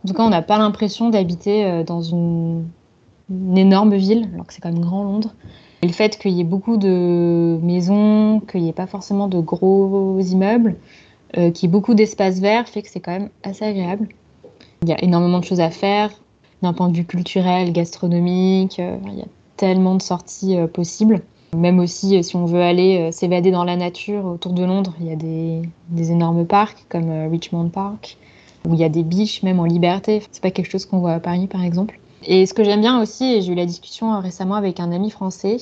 [0.04, 2.68] en tout cas, on n'a pas l'impression d'habiter dans une
[3.30, 5.34] une énorme ville, alors que c'est quand même grand Londres.
[5.82, 9.40] Et le fait qu'il y ait beaucoup de maisons, qu'il n'y ait pas forcément de
[9.40, 10.76] gros immeubles,
[11.38, 14.08] euh, qu'il y ait beaucoup d'espaces verts, fait que c'est quand même assez agréable.
[14.84, 16.12] Il y a énormément de choses à faire,
[16.62, 21.22] d'un point de vue culturel, gastronomique, euh, il y a tellement de sorties euh, possibles.
[21.56, 25.12] Même aussi, si on veut aller s'évader dans la nature autour de Londres, il y
[25.12, 28.18] a des, des énormes parcs comme Richmond Park,
[28.68, 30.22] où il y a des biches même en liberté.
[30.32, 31.98] C'est pas quelque chose qu'on voit à Paris, par exemple.
[32.28, 34.92] Et ce que j'aime bien aussi, et j'ai eu la discussion euh, récemment avec un
[34.92, 35.58] ami français,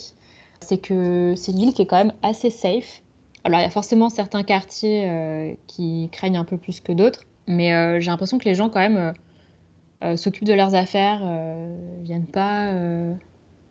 [0.61, 3.01] c'est que c'est une ville qui est quand même assez safe.
[3.43, 7.23] Alors il y a forcément certains quartiers euh, qui craignent un peu plus que d'autres,
[7.47, 9.13] mais euh, j'ai l'impression que les gens quand même
[10.17, 11.21] s'occupent de leurs affaires,
[12.01, 12.73] viennent pas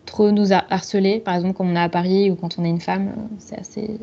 [0.07, 1.21] trop nous harceler.
[1.21, 3.99] Par exemple, quand on est à Paris ou quand on est une femme, c'est assez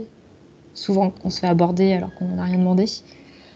[0.75, 2.85] souvent qu'on se fait aborder alors qu'on n'a rien demandé.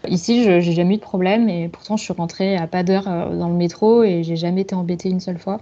[0.08, 3.08] Ici, je n'ai jamais eu de problème et pourtant, je suis rentrée à pas d'heure
[3.08, 5.60] euh, dans le métro et j'ai jamais été embêtée une seule fois.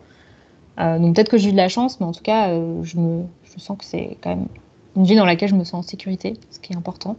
[0.80, 2.98] Euh, donc peut-être que j'ai eu de la chance, mais en tout cas, euh, je,
[2.98, 4.46] me, je sens que c'est quand même
[4.96, 7.16] une vie dans laquelle je me sens en sécurité, ce qui est important.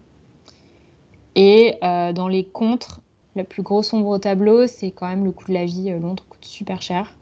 [1.36, 3.02] Et dans les contres,
[3.36, 5.90] le plus gros sombre au tableau, c'est quand même le coût de la vie.
[5.90, 7.18] Londres coûte super cher,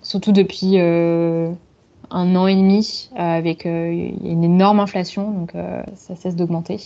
[0.00, 1.56] surtout depuis un
[2.12, 5.54] an et demi, avec une énorme inflation, donc
[5.96, 6.78] ça cesse d'augmenter.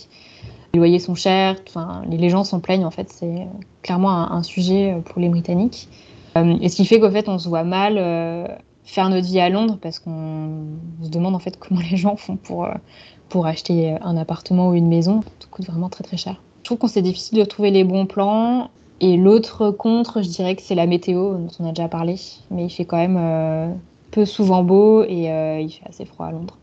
[0.77, 3.47] Les loyers sont chers, enfin, les gens s'en plaignent en fait, c'est
[3.81, 5.89] clairement un, sujet euh, pour les Britanniques.
[6.37, 8.45] Euh, et ce qui fait qu'en fait on se voit mal euh,
[8.83, 10.65] faire notre vie à Londres parce qu'on
[11.01, 12.67] se demande en fait comment les gens font pour,
[13.27, 15.21] pour acheter un appartement ou une maison.
[15.39, 16.39] Tout coûte vraiment très très cher.
[16.59, 18.69] Je trouve qu'on c'est difficile de trouver les bons plans.
[19.01, 22.17] Et l'autre contre, je dirais que c'est la météo dont on a déjà parlé,
[22.51, 23.79] mais il fait quand même
[24.11, 25.25] peu souvent beau et
[25.59, 26.57] il fait assez froid à Londres.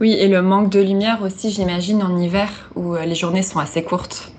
[0.00, 3.58] Oui, et le manque de lumière aussi, j'imagine, en hiver, où euh, les journées sont
[3.58, 4.30] assez courtes.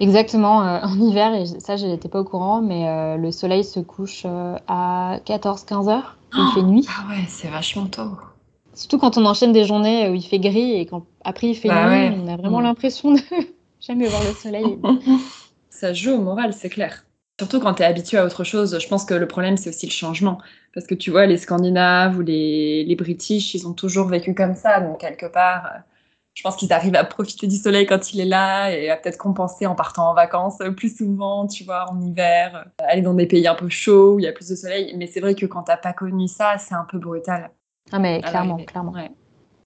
[0.00, 3.62] Exactement, euh, en hiver, et ça, je n'étais pas au courant, mais euh, le soleil
[3.62, 4.24] se couche
[4.66, 6.86] à 14-15 heures, il fait nuit.
[6.88, 8.16] Ah ouais, c'est vachement tôt.
[8.74, 11.68] Surtout quand on enchaîne des journées où il fait gris et quand après il fait
[11.68, 12.64] bah nuit, on a vraiment mm.
[12.64, 13.20] l'impression de
[13.80, 14.78] jamais voir le soleil.
[15.70, 17.04] ça joue au moral, c'est clair.
[17.40, 19.86] Surtout quand tu es habitué à autre chose, je pense que le problème, c'est aussi
[19.86, 20.36] le changement.
[20.74, 24.54] Parce que tu vois, les Scandinaves ou les, les British, ils ont toujours vécu comme
[24.54, 24.78] ça.
[24.82, 25.78] Donc, quelque part, euh,
[26.34, 29.16] je pense qu'ils arrivent à profiter du soleil quand il est là et à peut-être
[29.16, 33.24] compenser en partant en vacances plus souvent, tu vois, en hiver, euh, aller dans des
[33.24, 34.94] pays un peu chauds où il y a plus de soleil.
[34.98, 37.52] Mais c'est vrai que quand tu n'as pas connu ça, c'est un peu brutal.
[37.90, 38.92] Ah, mais clairement, clairement.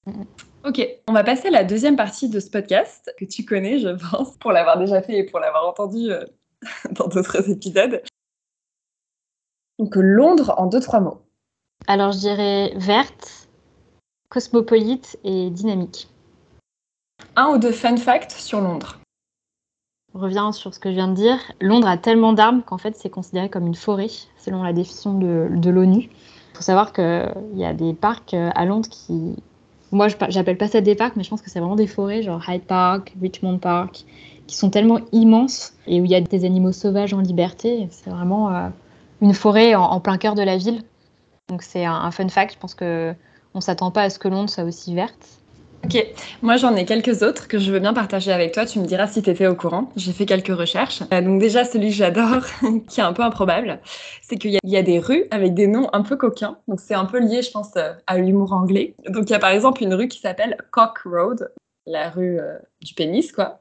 [0.07, 0.25] Mm, mm.
[0.65, 3.89] Ok, on va passer à la deuxième partie de ce podcast que tu connais, je
[3.89, 6.25] pense, pour l'avoir déjà fait et pour l'avoir entendu euh,
[6.91, 8.03] dans d'autres épisodes.
[9.79, 11.21] Donc Londres en deux, trois mots.
[11.87, 13.49] Alors je dirais verte,
[14.29, 16.09] cosmopolite et dynamique.
[17.37, 18.99] Un ou deux fun facts sur Londres.
[20.15, 21.39] On revient sur ce que je viens de dire.
[21.61, 24.09] Londres a tellement d'arbres qu'en fait c'est considéré comme une forêt
[24.39, 26.09] selon la définition de, de l'ONU.
[26.53, 29.35] Il faut savoir qu'il y a des parcs euh, à Londres qui...
[29.91, 32.43] Moi j'appelle pas ça des parcs mais je pense que c'est vraiment des forêts genre
[32.49, 34.05] Hyde Park, Richmond Park
[34.47, 37.89] qui sont tellement immenses et où il y a des animaux sauvages en liberté.
[37.91, 38.69] C'est vraiment euh,
[39.21, 40.83] une forêt en, plein cœur de la ville.
[41.49, 42.55] Donc c'est un, fun fact.
[42.55, 43.15] Je pense que
[43.55, 45.41] on s'attend pas à ce que Londres soit aussi verte.
[45.85, 46.03] Ok,
[46.41, 48.65] moi j'en ai quelques autres que je veux bien partager avec toi.
[48.65, 49.91] Tu me diras si tu étais au courant.
[49.97, 51.03] J'ai fait quelques recherches.
[51.13, 52.43] Euh, donc déjà celui que j'adore,
[52.89, 53.81] qui est un peu improbable,
[54.23, 56.57] c'est qu'il y, a des rues avec des noms un peu coquins.
[56.69, 58.95] Donc c'est un peu lié, je pense, euh, à l'humour anglais.
[59.09, 61.51] Donc il y a par exemple une rue qui s'appelle Cock Road
[61.87, 63.59] la rue euh, du pénis, quoi.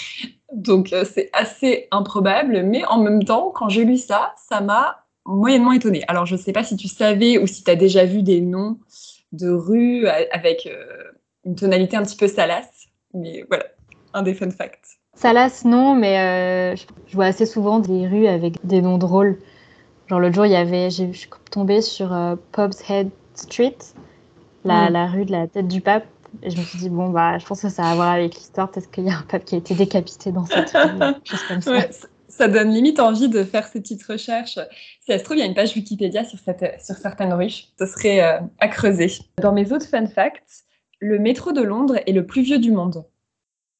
[0.52, 5.04] Donc euh, c'est assez improbable, mais en même temps, quand j'ai lu ça, ça m'a
[5.24, 6.02] moyennement étonnée.
[6.08, 8.40] Alors je ne sais pas si tu savais ou si tu as déjà vu des
[8.40, 8.78] noms
[9.32, 10.84] de rues avec euh,
[11.44, 13.64] une tonalité un petit peu salace, mais voilà,
[14.12, 14.98] un des fun facts.
[15.14, 19.38] Salace, non, mais je vois assez souvent des rues avec des noms drôles.
[20.08, 22.16] Genre l'autre jour, il y avait, je suis tombée sur
[22.52, 23.76] Pop's Head Street,
[24.64, 24.92] la, mm.
[24.92, 26.06] la rue de la tête du pape,
[26.42, 28.34] et je me suis dit, bon, bah, je pense que ça a à voir avec
[28.34, 30.72] l'histoire, parce qu'il y a un pape qui a été décapité dans cette
[31.24, 31.80] chose comme ça.
[32.28, 34.58] ça donne limite envie de faire ces petites recherches.
[35.00, 37.66] Si ça se trouve, il y a une page Wikipédia sur, cette, sur certaines rues.
[37.78, 39.08] Ce serait euh, à creuser.
[39.40, 40.64] Dans mes autres fun facts,
[40.98, 43.04] le métro de Londres est le plus vieux du monde.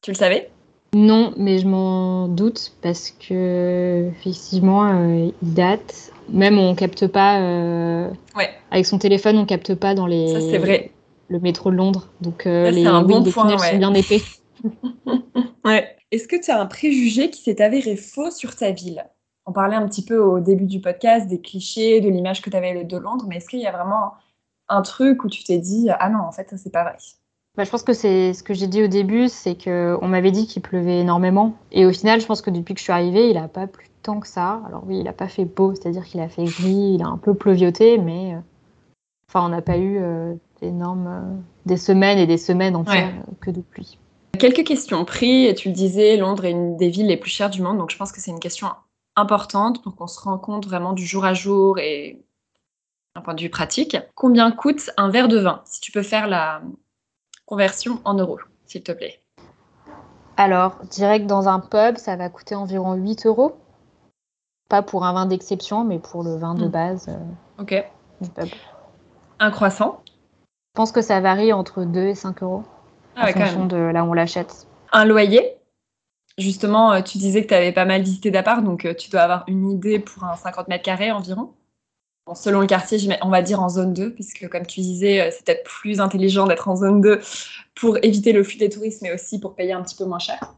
[0.02, 0.50] Tu le savais?
[0.94, 6.12] Non, mais je m'en doute parce que effectivement, euh, il date.
[6.28, 7.40] Même on capte pas.
[7.40, 8.50] Euh, ouais.
[8.70, 10.28] Avec son téléphone, on capte pas dans les.
[10.28, 10.91] Ça c'est vrai.
[11.32, 14.20] Le métro de Londres, donc euh, les, un bon point, tunnels sont bien épais.
[15.64, 15.96] ouais.
[16.10, 19.02] Est-ce que tu as un préjugé qui s'est avéré faux sur ta ville?
[19.46, 22.56] On parlait un petit peu au début du podcast des clichés, de l'image que tu
[22.56, 24.12] avais de Londres, mais est-ce qu'il y a vraiment
[24.68, 26.96] un truc où tu t'es dit ah non en fait ça c'est pas vrai?
[27.56, 30.46] Bah, je pense que c'est ce que j'ai dit au début, c'est qu'on m'avait dit
[30.46, 31.54] qu'il pleuvait énormément.
[31.70, 33.86] Et au final, je pense que depuis que je suis arrivée, il n'a pas plu
[34.02, 34.60] tant que ça.
[34.66, 37.16] Alors oui, il n'a pas fait beau, c'est-à-dire qu'il a fait gris, il a un
[37.16, 38.38] peu pleuvioté, mais euh,
[39.28, 41.20] enfin, on n'a pas eu euh, euh,
[41.66, 43.98] des semaines et des semaines entières que de pluie.
[44.38, 45.04] Quelques questions.
[45.04, 47.90] Prix, tu le disais, Londres est une des villes les plus chères du monde, donc
[47.90, 48.68] je pense que c'est une question
[49.14, 52.24] importante pour qu'on se rende compte vraiment du jour à jour et
[53.14, 53.96] d'un point de vue pratique.
[54.14, 56.62] Combien coûte un verre de vin Si tu peux faire la,
[57.52, 59.20] conversion en euros, s'il te plaît?
[60.38, 63.58] Alors, direct dans un pub, ça va coûter environ 8 euros.
[64.70, 66.70] Pas pour un vin d'exception, mais pour le vin de hmm.
[66.70, 67.74] base euh, Ok.
[69.38, 70.02] Un croissant?
[70.74, 72.64] Je pense que ça varie entre 2 et 5 euros.
[73.14, 74.66] Ah en fonction de là où on l'achète.
[74.92, 75.56] Un loyer?
[76.38, 79.20] Justement, euh, tu disais que tu avais pas mal visité d'appart, donc euh, tu dois
[79.20, 81.52] avoir une idée pour un 50 mètres carrés environ
[82.34, 85.44] selon le quartier, on va dire en zone 2, puisque comme tu disais, euh, c'est
[85.44, 87.20] peut-être plus intelligent d'être en zone 2
[87.74, 90.54] pour éviter le flux des touristes, mais aussi pour payer un petit peu moins cher.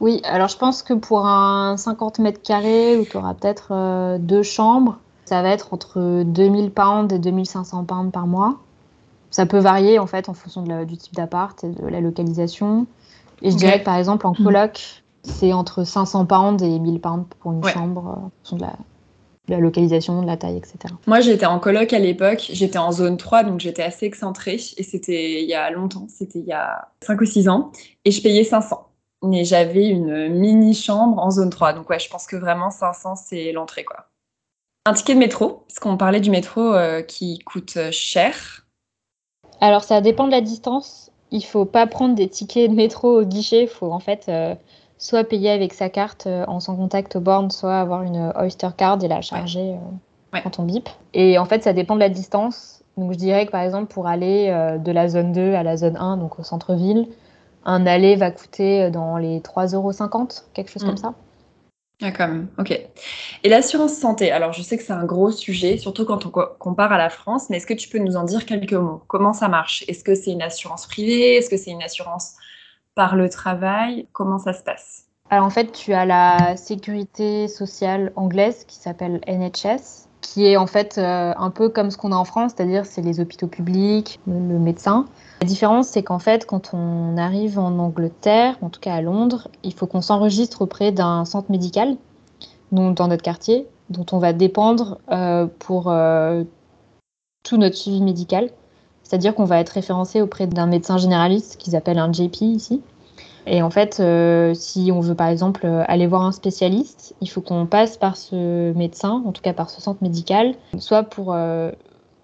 [0.00, 4.18] Oui, alors je pense que pour un 50 mètres carrés où tu auras peut-être euh,
[4.18, 8.58] deux chambres, ça va être entre 2000 pounds et 2500 pounds par mois.
[9.30, 12.86] Ça peut varier en fait en fonction du type d'appart et de la localisation.
[13.40, 17.26] Et je dirais que par exemple en coloc, c'est entre 500 pounds et 1000 pounds
[17.40, 18.72] pour une chambre euh, en fonction de la,
[19.48, 20.78] la localisation, de la taille, etc.
[21.06, 24.82] Moi, j'étais en coloc à l'époque, j'étais en zone 3, donc j'étais assez excentrée, et
[24.82, 27.72] c'était il y a longtemps, c'était il y a 5 ou 6 ans,
[28.04, 28.88] et je payais 500.
[29.24, 33.16] Mais j'avais une mini chambre en zone 3, donc ouais, je pense que vraiment 500,
[33.16, 34.08] c'est l'entrée, quoi.
[34.84, 38.66] Un ticket de métro, parce qu'on parlait du métro euh, qui coûte cher.
[39.60, 41.10] Alors, ça dépend de la distance.
[41.30, 44.26] Il faut pas prendre des tickets de métro au guichet, il faut en fait...
[44.28, 44.54] Euh,
[45.02, 48.68] soit payer avec sa carte euh, en sans contact aux bornes, soit avoir une Oyster
[48.76, 50.88] Card et la charger euh, quand on bip.
[51.12, 52.84] Et en fait, ça dépend de la distance.
[52.96, 55.76] Donc je dirais que par exemple, pour aller euh, de la zone 2 à la
[55.76, 57.08] zone 1, donc au centre-ville,
[57.64, 59.92] un aller va coûter dans les 3,50 euros,
[60.54, 60.98] quelque chose comme mm.
[60.98, 61.14] ça.
[62.02, 62.28] Ah,
[62.58, 62.70] ok.
[63.44, 66.92] Et l'assurance santé, alors je sais que c'est un gros sujet, surtout quand on compare
[66.92, 69.02] à la France, mais est-ce que tu peux nous en dire quelques mots?
[69.06, 69.84] Comment ça marche?
[69.88, 71.36] Est-ce que c'est une assurance privée?
[71.36, 72.34] Est-ce que c'est une assurance
[72.94, 74.08] par le travail?
[74.12, 75.06] Comment ça se passe?
[75.30, 80.66] Alors en fait, tu as la sécurité sociale anglaise qui s'appelle NHS, qui est en
[80.66, 84.20] fait euh, un peu comme ce qu'on a en France, c'est-à-dire c'est les hôpitaux publics,
[84.26, 85.06] le, médecin.
[85.42, 89.48] La différence, c'est qu'en fait, quand on arrive en Angleterre, en tout cas à Londres,
[89.64, 91.96] il faut qu'on s'enregistre auprès d'un centre médical,
[92.70, 96.44] dans notre quartier, dont on va dépendre euh, pour euh,
[97.42, 98.50] tout notre suivi médical.
[99.02, 102.80] C'est-à-dire qu'on va être référencé auprès d'un médecin généraliste qu'ils appellent un JP ici.
[103.48, 107.40] Et en fait, euh, si on veut par exemple aller voir un spécialiste, il faut
[107.40, 111.34] qu'on passe par ce médecin, en tout cas par ce centre médical, soit pour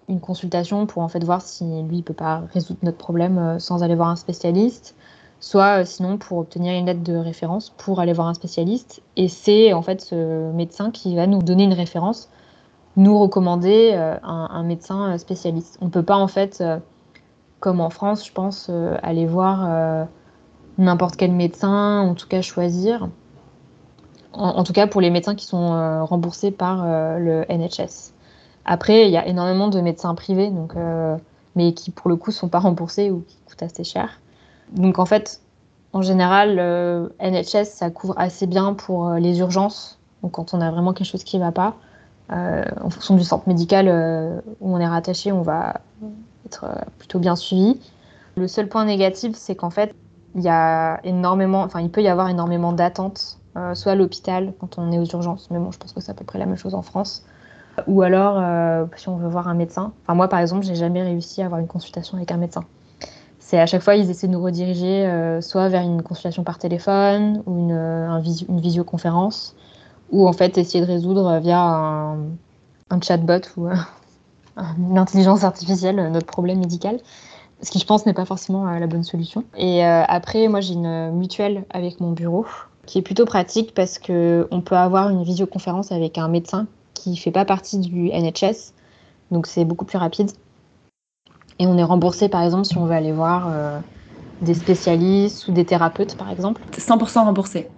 [0.09, 3.59] une consultation pour en fait voir si lui il peut pas résoudre notre problème euh,
[3.59, 4.95] sans aller voir un spécialiste,
[5.39, 9.01] soit sinon pour obtenir une lettre de référence pour aller voir un spécialiste.
[9.15, 12.29] Et c'est en fait ce médecin qui va nous donner une référence
[12.99, 15.77] nous recommander euh, un, médecin euh, spécialiste.
[15.81, 16.77] On ne peut pas en fait, euh,
[17.59, 18.71] comme en France, je pense,
[19.03, 20.07] aller voir
[20.77, 23.09] n'importe quel médecin, en tout cas choisir.
[24.31, 26.85] En, tout cas pour les médecins qui sont remboursés par
[27.19, 28.13] le NHS.
[28.65, 30.73] Après, il y a énormément de médecins privés, donc,
[31.55, 34.19] mais qui pour le coup ne sont pas remboursés ou qui coûtent assez cher.
[34.71, 35.41] Donc en fait,
[35.93, 40.69] en général, le NHS, ça couvre assez bien pour les urgences, donc quand on a
[40.69, 41.75] vraiment quelque chose qui ne va pas.
[42.31, 45.81] Euh, en fonction du centre médical euh, où on est rattaché, on va
[46.45, 47.79] être euh, plutôt bien suivi.
[48.35, 49.95] Le seul point négatif, c'est qu'en fait,
[50.35, 53.37] il y a énormément, enfin, il peut y avoir énormément d'attentes,
[53.73, 56.13] soit à l'hôpital quand on est aux urgences, mais bon, je pense que c'est à
[56.13, 57.25] peu près la même chose en France,
[57.87, 59.93] ou alors si on veut voir un médecin.
[60.03, 62.63] Enfin, moi, par exemple, j'ai jamais réussi à avoir une consultation avec un médecin.
[63.39, 67.41] C'est à chaque fois, ils essaient de nous rediriger soit vers une consultation par téléphone
[67.45, 69.55] ou une, une visioconférence,
[70.11, 73.75] ou en fait essayer de résoudre via un, chatbot ou euh,
[74.77, 76.99] une intelligence artificielle notre problème médical.
[77.61, 79.43] Ce qui, je pense, n'est pas forcément euh, la bonne solution.
[79.57, 82.45] Et euh, après, moi, j'ai une mutuelle avec mon bureau
[82.85, 86.67] qui est plutôt pratique parce qu'on peut avoir une visioconférence avec un médecin
[86.99, 88.73] qui ne fait pas partie du NHS.
[89.31, 90.31] Donc, c'est beaucoup plus rapide.
[91.59, 93.81] Et on est remboursé, par exemple, si on veut aller voir
[94.41, 96.61] des spécialistes ou des thérapeutes, par exemple.
[96.77, 97.69] 100% remboursé.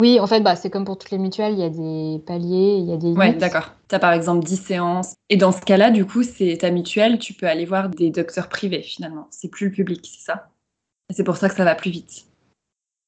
[0.00, 2.76] Oui, en fait, bah, c'est comme pour toutes les mutuelles, il y a des paliers,
[2.78, 3.72] il y a des Ouais, d'accord.
[3.88, 5.14] Tu as par exemple 10 séances.
[5.30, 8.48] Et dans ce cas-là, du coup, c'est ta mutuelle, tu peux aller voir des docteurs
[8.48, 9.26] privés finalement.
[9.30, 10.48] C'est plus le public, c'est ça?
[11.08, 12.26] Et c'est pour ça que ça va plus vite.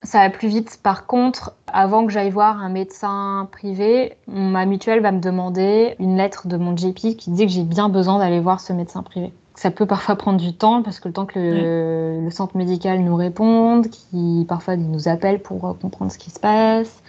[0.04, 0.78] Ça va plus vite.
[0.82, 6.16] Par contre, avant que j'aille voir un médecin privé, ma mutuelle va me demander une
[6.16, 9.32] lettre de mon GP qui dit que j'ai bien besoin d'aller voir ce médecin privé.
[9.56, 13.00] Ça peut parfois prendre du temps parce que le temps que le, le centre médical
[13.00, 17.02] nous réponde, qui parfois nous appelle pour comprendre ce qui se passe,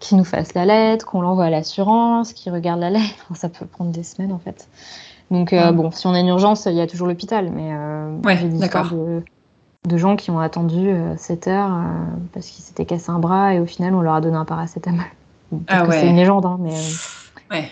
[0.00, 3.66] qui nous fasse la lettre, qu'on l'envoie à l'assurance, qui regarde la lettre, ça peut
[3.66, 4.68] prendre des semaines en fait.
[5.30, 5.72] Donc euh, Ouais.
[5.72, 8.90] bon, si on a une urgence, il y a toujours l'hôpital, mais euh, Ouais, d'accord.
[8.90, 9.22] de,
[9.88, 11.82] de gens qui ont attendu euh, 7 heures euh,
[12.32, 15.04] parce qu'ils s'étaient cassé un bras et au final on leur a donné un paracétamol.
[15.66, 16.00] Ah ouais.
[16.00, 17.68] C'est une légende, hein, mais euh, Ouais.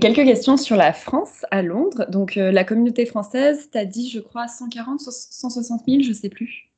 [0.00, 2.06] Quelques questions sur la France à Londres.
[2.10, 6.28] Donc, euh, la communauté française, tu as dit, je crois, 140, 160 000, je sais
[6.28, 6.72] plus.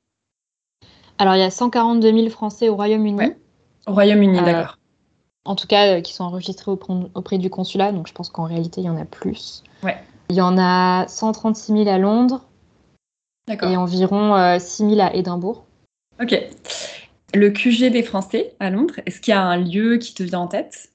[1.17, 3.17] alors il y a 142 000 Français au Royaume-Uni.
[3.19, 3.39] Ouais.
[3.87, 4.79] Au Royaume-Uni, Euh, d'accord.
[5.47, 8.83] En tout cas, euh, qui sont enregistrés auprès, du consulat, donc je pense qu'en réalité,
[8.83, 9.65] il y en a plus.
[9.83, 9.97] Ouais.
[10.29, 12.43] Il y en a 136 000 à Londres.
[13.49, 15.65] Et environ euh, 6 000 à Édimbourg.
[16.21, 16.35] Ok.
[17.35, 20.41] Le QG des Français à Londres, est-ce qu'il y a un lieu qui te vient
[20.41, 20.91] en tête?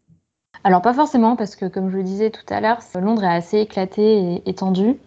[0.64, 3.60] Alors, pas forcément, parce que comme je le disais tout à l'heure, Londres est assez
[3.60, 4.98] éclaté et étendu.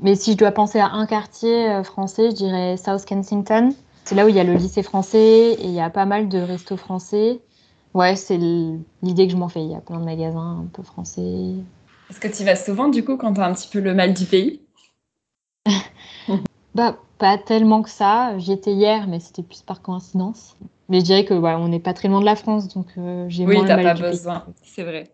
[0.00, 3.70] Mais si je dois penser à un quartier euh, français, je dirais South Kensington.
[4.04, 6.28] C'est là où il y a le lycée français et il y a pas mal
[6.28, 7.40] de restos français.
[7.94, 9.62] Ouais, c'est l'idée que je m'en fais.
[9.62, 11.54] Il y a plein de magasins un peu français.
[12.10, 13.94] Est-ce que tu y vas souvent, du coup, quand tu as un petit peu le
[13.94, 14.60] mal du pays?
[16.76, 18.36] Bah, pas tellement que ça.
[18.36, 20.54] J'y étais hier, mais c'était plus par coïncidence.
[20.90, 23.24] Mais je dirais que voilà, on n'est pas très loin de la France, donc euh,
[23.30, 25.10] j'ai Oui, moins le t'as mal pas du pays besoin, c'est vrai.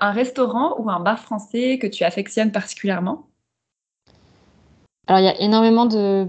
[0.00, 3.26] Un restaurant ou un bar français que tu affectionnes particulièrement?
[5.06, 6.28] Alors, il y a énormément de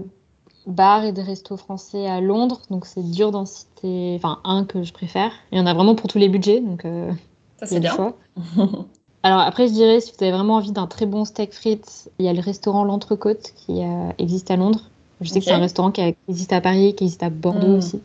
[0.66, 4.82] bars et de restos français à Londres, donc c'est dur d'en citer, enfin, un que
[4.82, 5.32] je préfère.
[5.50, 7.10] Il y en a vraiment pour tous les budgets, donc euh,
[7.58, 7.96] Ça, c'est bien.
[9.26, 12.26] Alors après, je dirais, si vous avez vraiment envie d'un très bon steak frites, il
[12.26, 14.82] y a le restaurant L'Entrecôte qui euh, existe à Londres.
[15.20, 17.30] Je sais que c'est un restaurant qui, a- qui existe à Paris, qui existe à
[17.30, 17.78] Bordeaux Mm.
[17.78, 18.00] aussi,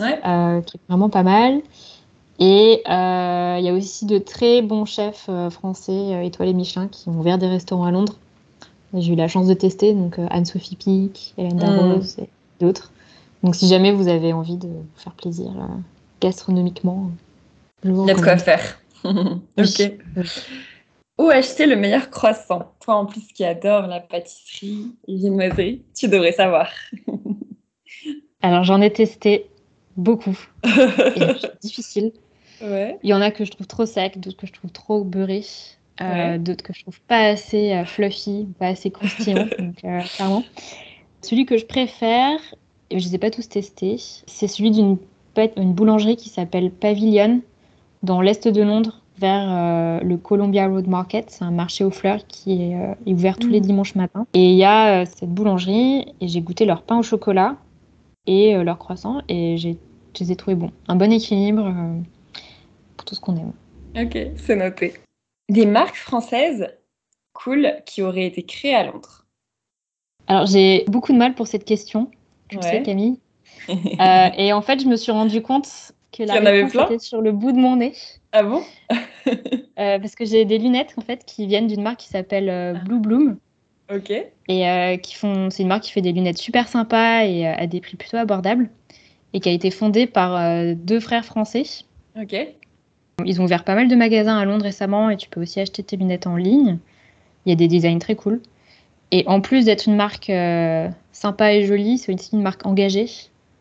[0.00, 0.18] Ouais.
[0.26, 1.60] euh, qui est vraiment pas mal.
[2.40, 7.20] Et euh, il y a aussi de très bons chefs français étoilés Michelin qui ont
[7.20, 8.16] ouvert des restaurants à Londres.
[8.94, 11.60] J'ai eu la chance de tester, donc Anne-Sophie Pic, Hélène Mm.
[11.60, 12.90] Darroze et d'autres.
[13.44, 15.52] Donc si jamais vous avez envie de vous faire plaisir
[16.20, 17.10] gastronomiquement,
[17.84, 18.80] je vous Il y a de quoi faire.
[19.58, 19.92] ok.
[21.18, 26.08] Où acheter le meilleur croissant Toi, en plus, qui adore la pâtisserie et viennoiserie, tu
[26.08, 26.68] devrais savoir.
[28.42, 29.46] Alors j'en ai testé
[29.96, 32.12] beaucoup c'est difficile.
[32.60, 32.98] ouais.
[33.02, 35.44] Il y en a que je trouve trop sec, d'autres que je trouve trop beurrés,
[36.00, 36.38] euh, Ouais.
[36.38, 40.42] d'autres que je trouve pas assez euh, fluffy, pas assez croustillant, donc euh, clairement.
[41.22, 42.38] Celui que je préfère,
[42.90, 43.96] et je les ai pas tous testés,
[44.26, 44.98] c'est celui d'une
[45.56, 47.40] une boulangerie qui s'appelle Pavilion
[48.04, 51.30] dans l'est de Londres vers euh, le Columbia Road Market.
[51.30, 53.66] C'est un marché aux fleurs qui est, euh, est ouvert tous les Mhm.
[53.66, 54.26] dimanches matins.
[54.34, 57.56] Et il y a euh, cette boulangerie et j'ai goûté leur pain au chocolat
[58.26, 59.76] et leur croissant et j'ai,
[60.16, 60.70] je les ai trouvés bons.
[60.88, 61.70] Un bon équilibre
[62.96, 63.52] pour tout ce qu'on aime.
[63.96, 64.94] Ok, c'est noté.
[65.50, 66.68] Des marques françaises
[67.34, 69.26] cool qui auraient été créées à Londres.
[70.26, 72.10] Alors j'ai beaucoup de mal pour cette question,
[72.48, 72.82] tu le sais.
[72.82, 73.18] Camille.
[74.38, 77.20] Et en fait je me suis rendu compte que la avait réponse plein était sur
[77.20, 77.92] le bout de mon nez.
[78.32, 78.62] ah bon
[79.76, 82.74] Euh, parce que j'ai des lunettes en fait qui viennent d'une marque qui s'appelle euh,
[82.74, 83.38] Blue Bloom
[83.92, 84.10] Ok.
[84.10, 87.66] et euh, qui font c'est une marque qui fait des lunettes super sympas et à
[87.66, 88.70] des prix plutôt abordables
[89.32, 90.38] et qui a été fondée par
[90.76, 91.64] deux frères français.
[92.20, 92.36] Ok.
[93.24, 95.82] Ils ont ouvert pas mal de magasins à Londres récemment et tu peux aussi acheter
[95.82, 96.78] tes lunettes en ligne.
[97.44, 98.40] Il y a des designs très cool.
[99.10, 100.30] Et en plus d'être une marque
[101.10, 103.08] sympa et jolie, c'est aussi une marque engagée.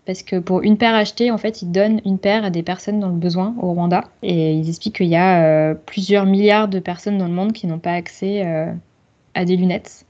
[0.06, 3.00] Parce que pour une paire achetée, en fait, ils donnent une paire à des personnes
[3.00, 4.04] dans le besoin au Rwanda.
[4.22, 7.68] Et ils expliquent qu'il y a euh, plusieurs milliards de personnes dans le monde qui
[7.68, 8.72] n'ont pas accès euh,
[9.34, 10.06] à des lunettes.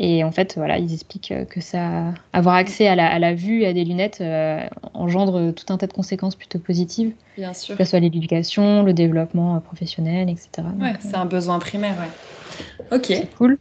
[0.00, 3.34] Et en fait, voilà, ils expliquent euh, que ça, avoir accès à la, à la
[3.34, 4.60] vue et à des lunettes euh,
[4.94, 7.76] engendre tout un tas de conséquences plutôt positives Bien sûr.
[7.76, 10.68] que ce soit l'éducation, le développement professionnel, etc.
[10.80, 12.96] Ouais, c'est un besoin primaire, ouais.
[12.96, 13.06] Ok.
[13.08, 13.58] c'est cool.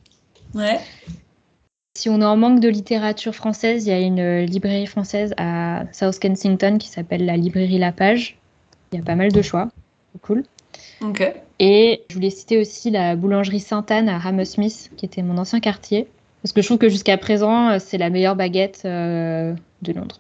[0.54, 0.80] Ouais.
[1.98, 5.34] Si on est en manque de littérature française, il y a une euh, librairie française
[5.38, 8.38] à South Kensington qui s'appelle la librairie La Page.
[8.92, 9.70] Il y a pas mal de choix.
[10.14, 10.44] C'est cool.
[11.02, 11.24] Ok.
[11.58, 16.06] Et je voulais citer aussi la boulangerie Sainte-Anne à Hammersmith, qui était mon ancien quartier.
[16.44, 20.20] Parce que je trouve que jusqu'à présent, euh, c'est la meilleure baguette euh, de Londres.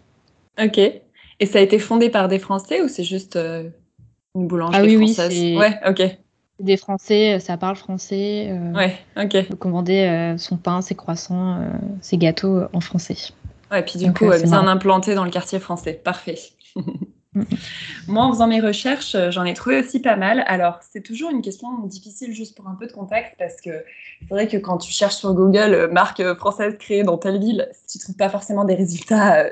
[0.59, 0.79] Ok.
[0.79, 3.69] Et ça a été fondé par des Français ou c'est juste euh,
[4.33, 5.31] une boulangerie Ah oui, oui, française?
[5.31, 6.17] c'est- Ouais, ok.
[6.59, 8.47] Des Français, euh, ça parle français.
[8.49, 9.35] euh, Ouais, ok.
[9.35, 11.69] On peut commander euh, son pain, ses croissants, euh,
[12.01, 13.15] ses gâteaux en français.
[13.71, 15.93] Ouais, puis du coup, bien implanté dans le quartier français.
[15.93, 16.39] Parfait.
[18.07, 20.43] Moi, en faisant mes recherches, j'en ai trouvé aussi pas mal.
[20.47, 23.69] Alors, c'est toujours une question difficile juste pour un peu de contexte parce que
[24.21, 27.99] c'est vrai que quand tu cherches sur Google marque française créée dans telle ville, tu
[27.99, 29.45] trouves pas forcément des résultats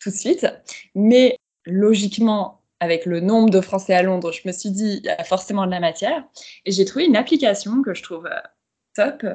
[0.00, 0.46] tout de suite.
[0.94, 5.08] Mais logiquement, avec le nombre de Français à Londres, je me suis dit, il y
[5.08, 6.24] a forcément de la matière.
[6.64, 8.28] Et j'ai trouvé une application que je trouve
[8.94, 9.26] top,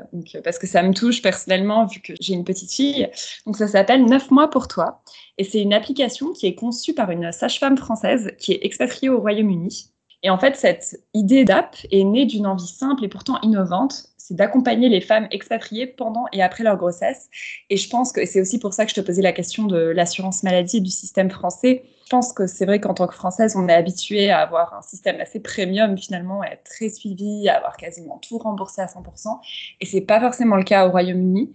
[0.44, 3.10] parce que ça me touche personnellement vu que j'ai une petite fille.
[3.46, 5.02] Donc ça s'appelle 9 mois pour toi.
[5.38, 9.20] Et c'est une application qui est conçue par une sage-femme française qui est expatriée au
[9.20, 9.92] Royaume-Uni.
[10.24, 14.36] Et en fait, cette idée d'app est née d'une envie simple et pourtant innovante, c'est
[14.36, 17.30] d'accompagner les femmes expatriées pendant et après leur grossesse.
[17.72, 19.78] Et je pense que c'est aussi pour ça que je te posais la question de
[19.78, 21.82] l'assurance maladie et du système français.
[22.06, 24.84] Je pense que c'est vrai qu'en tant que Française, on est habitué à avoir un
[24.84, 29.40] système assez premium finalement, à être très suivi, à avoir quasiment tout remboursé à 100%.
[29.82, 31.52] Et c'est pas forcément le cas au Royaume-Uni.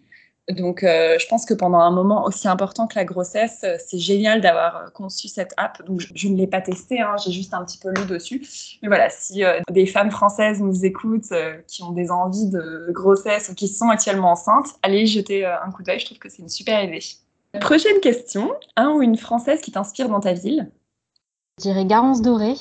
[0.51, 3.99] Donc, euh, je pense que pendant un moment aussi important que la grossesse, euh, c'est
[3.99, 5.83] génial d'avoir euh, conçu cette app.
[5.87, 8.47] Donc, je, ne l'ai pas testée, hein, j'ai juste un petit peu lu dessus.
[8.83, 11.33] Mais voilà, si des femmes françaises nous écoutent,
[11.67, 15.83] qui ont des envies de grossesse ou qui sont actuellement enceintes, allez jeter un coup
[15.83, 15.99] d'œil.
[15.99, 17.01] Je trouve que c'est une super idée.
[17.61, 20.71] Prochaine question un ou une française qui t'inspire dans ta ville?
[21.59, 22.55] Je dirais Garance Doré.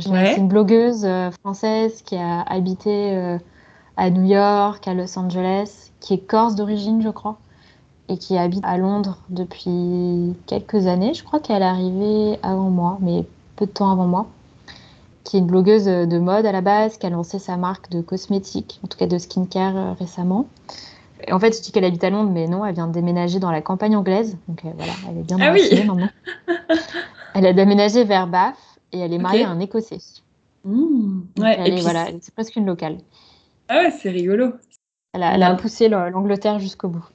[0.00, 1.06] C'est une blogueuse
[1.40, 3.38] française qui a habité
[3.96, 7.38] à New York, à Los Angeles, qui est corse d'origine, je crois,
[8.08, 11.14] et qui habite à Londres depuis quelques années.
[11.14, 13.24] Je crois qu'elle est arrivée avant moi, mais
[13.56, 14.26] peu de temps avant moi.
[15.24, 18.00] Qui est une blogueuse de mode à la base, qui a lancé sa marque de
[18.00, 20.46] cosmétiques, en tout cas de skincare euh, récemment.
[21.26, 23.38] Et en fait, je dis qu'elle habite à Londres, mais non, elle vient de déménager
[23.38, 24.36] dans la campagne anglaise.
[24.48, 25.86] Donc euh, voilà, elle est bien ah oui.
[25.86, 26.08] maintenant.
[27.34, 28.56] Elle a déménagé vers Bath
[28.92, 29.96] et elle est mariée à un Écossais.
[30.64, 31.20] Mmh.
[31.38, 32.98] Ouais, voilà, c'est presque une locale.
[33.74, 34.52] Ah ouais, c'est rigolo.
[35.14, 37.08] Elle a, poussé l'Angleterre jusqu'au bout.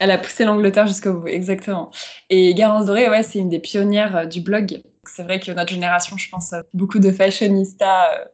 [0.00, 1.92] Elle a poussé l'Angleterre jusqu'au bout, exactement.
[2.28, 4.82] Et Garance Doré, ouais, c'est une des pionnières euh, du blog.
[5.06, 8.24] C'est vrai que notre génération, je pense, euh, beaucoup de fashionistas euh,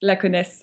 [0.00, 0.60] la connaissent.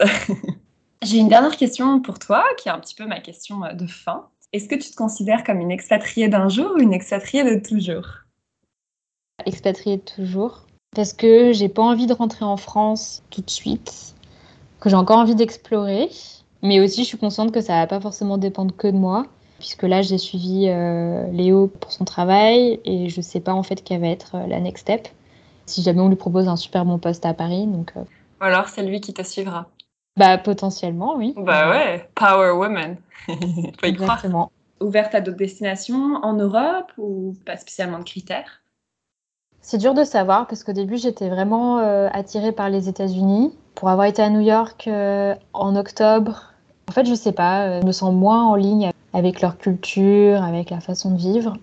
[1.04, 4.30] J'ai une dernière question pour toi, qui est un petit peu ma question de fin.
[4.54, 8.08] Est-ce que tu te considères comme une expatriée d'un jour ou une expatriée de toujours?
[9.46, 10.68] Expatriée de toujours.
[10.96, 14.13] Parce que j'ai pas envie de rentrer en France tout de suite
[14.84, 16.10] que j'ai encore envie d'explorer.
[16.62, 19.26] Mais aussi, je suis consciente que ça va pas forcément dépendre que de moi,
[19.60, 23.82] puisque là, j'ai suivi euh, Léo pour son travail et je sais pas en fait
[23.82, 25.08] quelle va être euh, la next step.
[25.66, 27.94] Si jamais on lui propose un super bon poste à Paris, donc.
[27.96, 29.68] Euh, Ou alors c'est lui qui te suivra.
[30.18, 31.34] Bah potentiellement, oui.
[31.38, 32.98] Bah ouais, power woman.
[33.28, 34.22] Faut y croire.
[34.82, 38.63] Ouverte à d'autres destinations en Europe ou pas spécialement de critères?
[39.64, 41.78] C'est dur de savoir parce qu'au début j'étais vraiment
[42.12, 46.54] attirée par les États-Unis pour avoir été à New York euh, en octobre,
[46.88, 50.44] en fait, je sais pas, euh, je me sens moins en ligne avec leur culture,
[50.44, 51.58] avec la façon de vivre.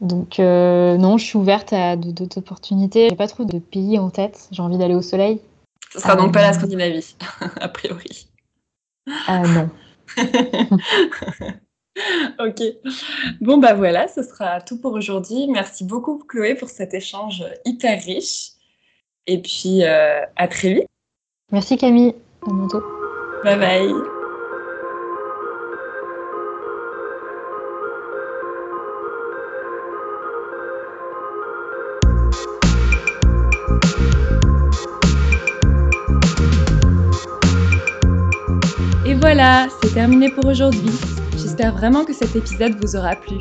[0.00, 3.08] Donc euh, non, je suis ouverte à d'autres opportunités.
[3.08, 4.48] J'ai pas trop de pays en tête.
[4.50, 5.40] J'ai envie d'aller au soleil.
[5.92, 7.16] Ce sera donc pas la Scandinavie,
[7.60, 8.28] a priori.
[9.26, 9.70] Ah non.
[12.38, 12.62] ok.
[13.40, 15.46] Bon bah voilà, ce sera tout pour aujourd'hui.
[15.48, 18.50] Merci beaucoup Chloé pour cet échange hyper riche.
[19.26, 20.86] Et puis à très vite.
[21.52, 22.14] Merci Camille,
[22.46, 22.82] à bientôt.
[23.44, 23.94] Bye bye.
[39.06, 40.90] Et voilà, c'est terminé pour aujourd'hui.
[41.56, 43.36] J'espère vraiment que cet épisode vous aura plu.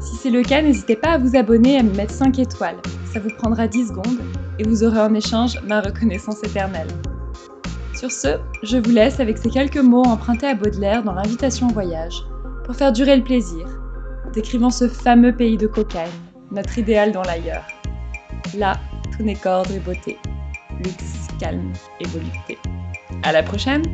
[0.00, 2.78] Si c'est le cas, n'hésitez pas à vous abonner et à me mettre 5 étoiles.
[3.12, 4.18] Ça vous prendra 10 secondes
[4.58, 6.88] et vous aurez en échange ma reconnaissance éternelle.
[7.94, 11.72] Sur ce, je vous laisse avec ces quelques mots empruntés à Baudelaire dans l'invitation au
[11.72, 12.24] voyage,
[12.64, 13.68] pour faire durer le plaisir,
[14.34, 16.10] décrivant ce fameux pays de cocaïne,
[16.50, 17.68] notre idéal dans l'ailleurs.
[18.56, 18.80] Là,
[19.16, 20.18] tout n'est qu'ordre et beauté,
[20.84, 22.58] luxe, calme et volupté.
[23.22, 23.84] À la prochaine!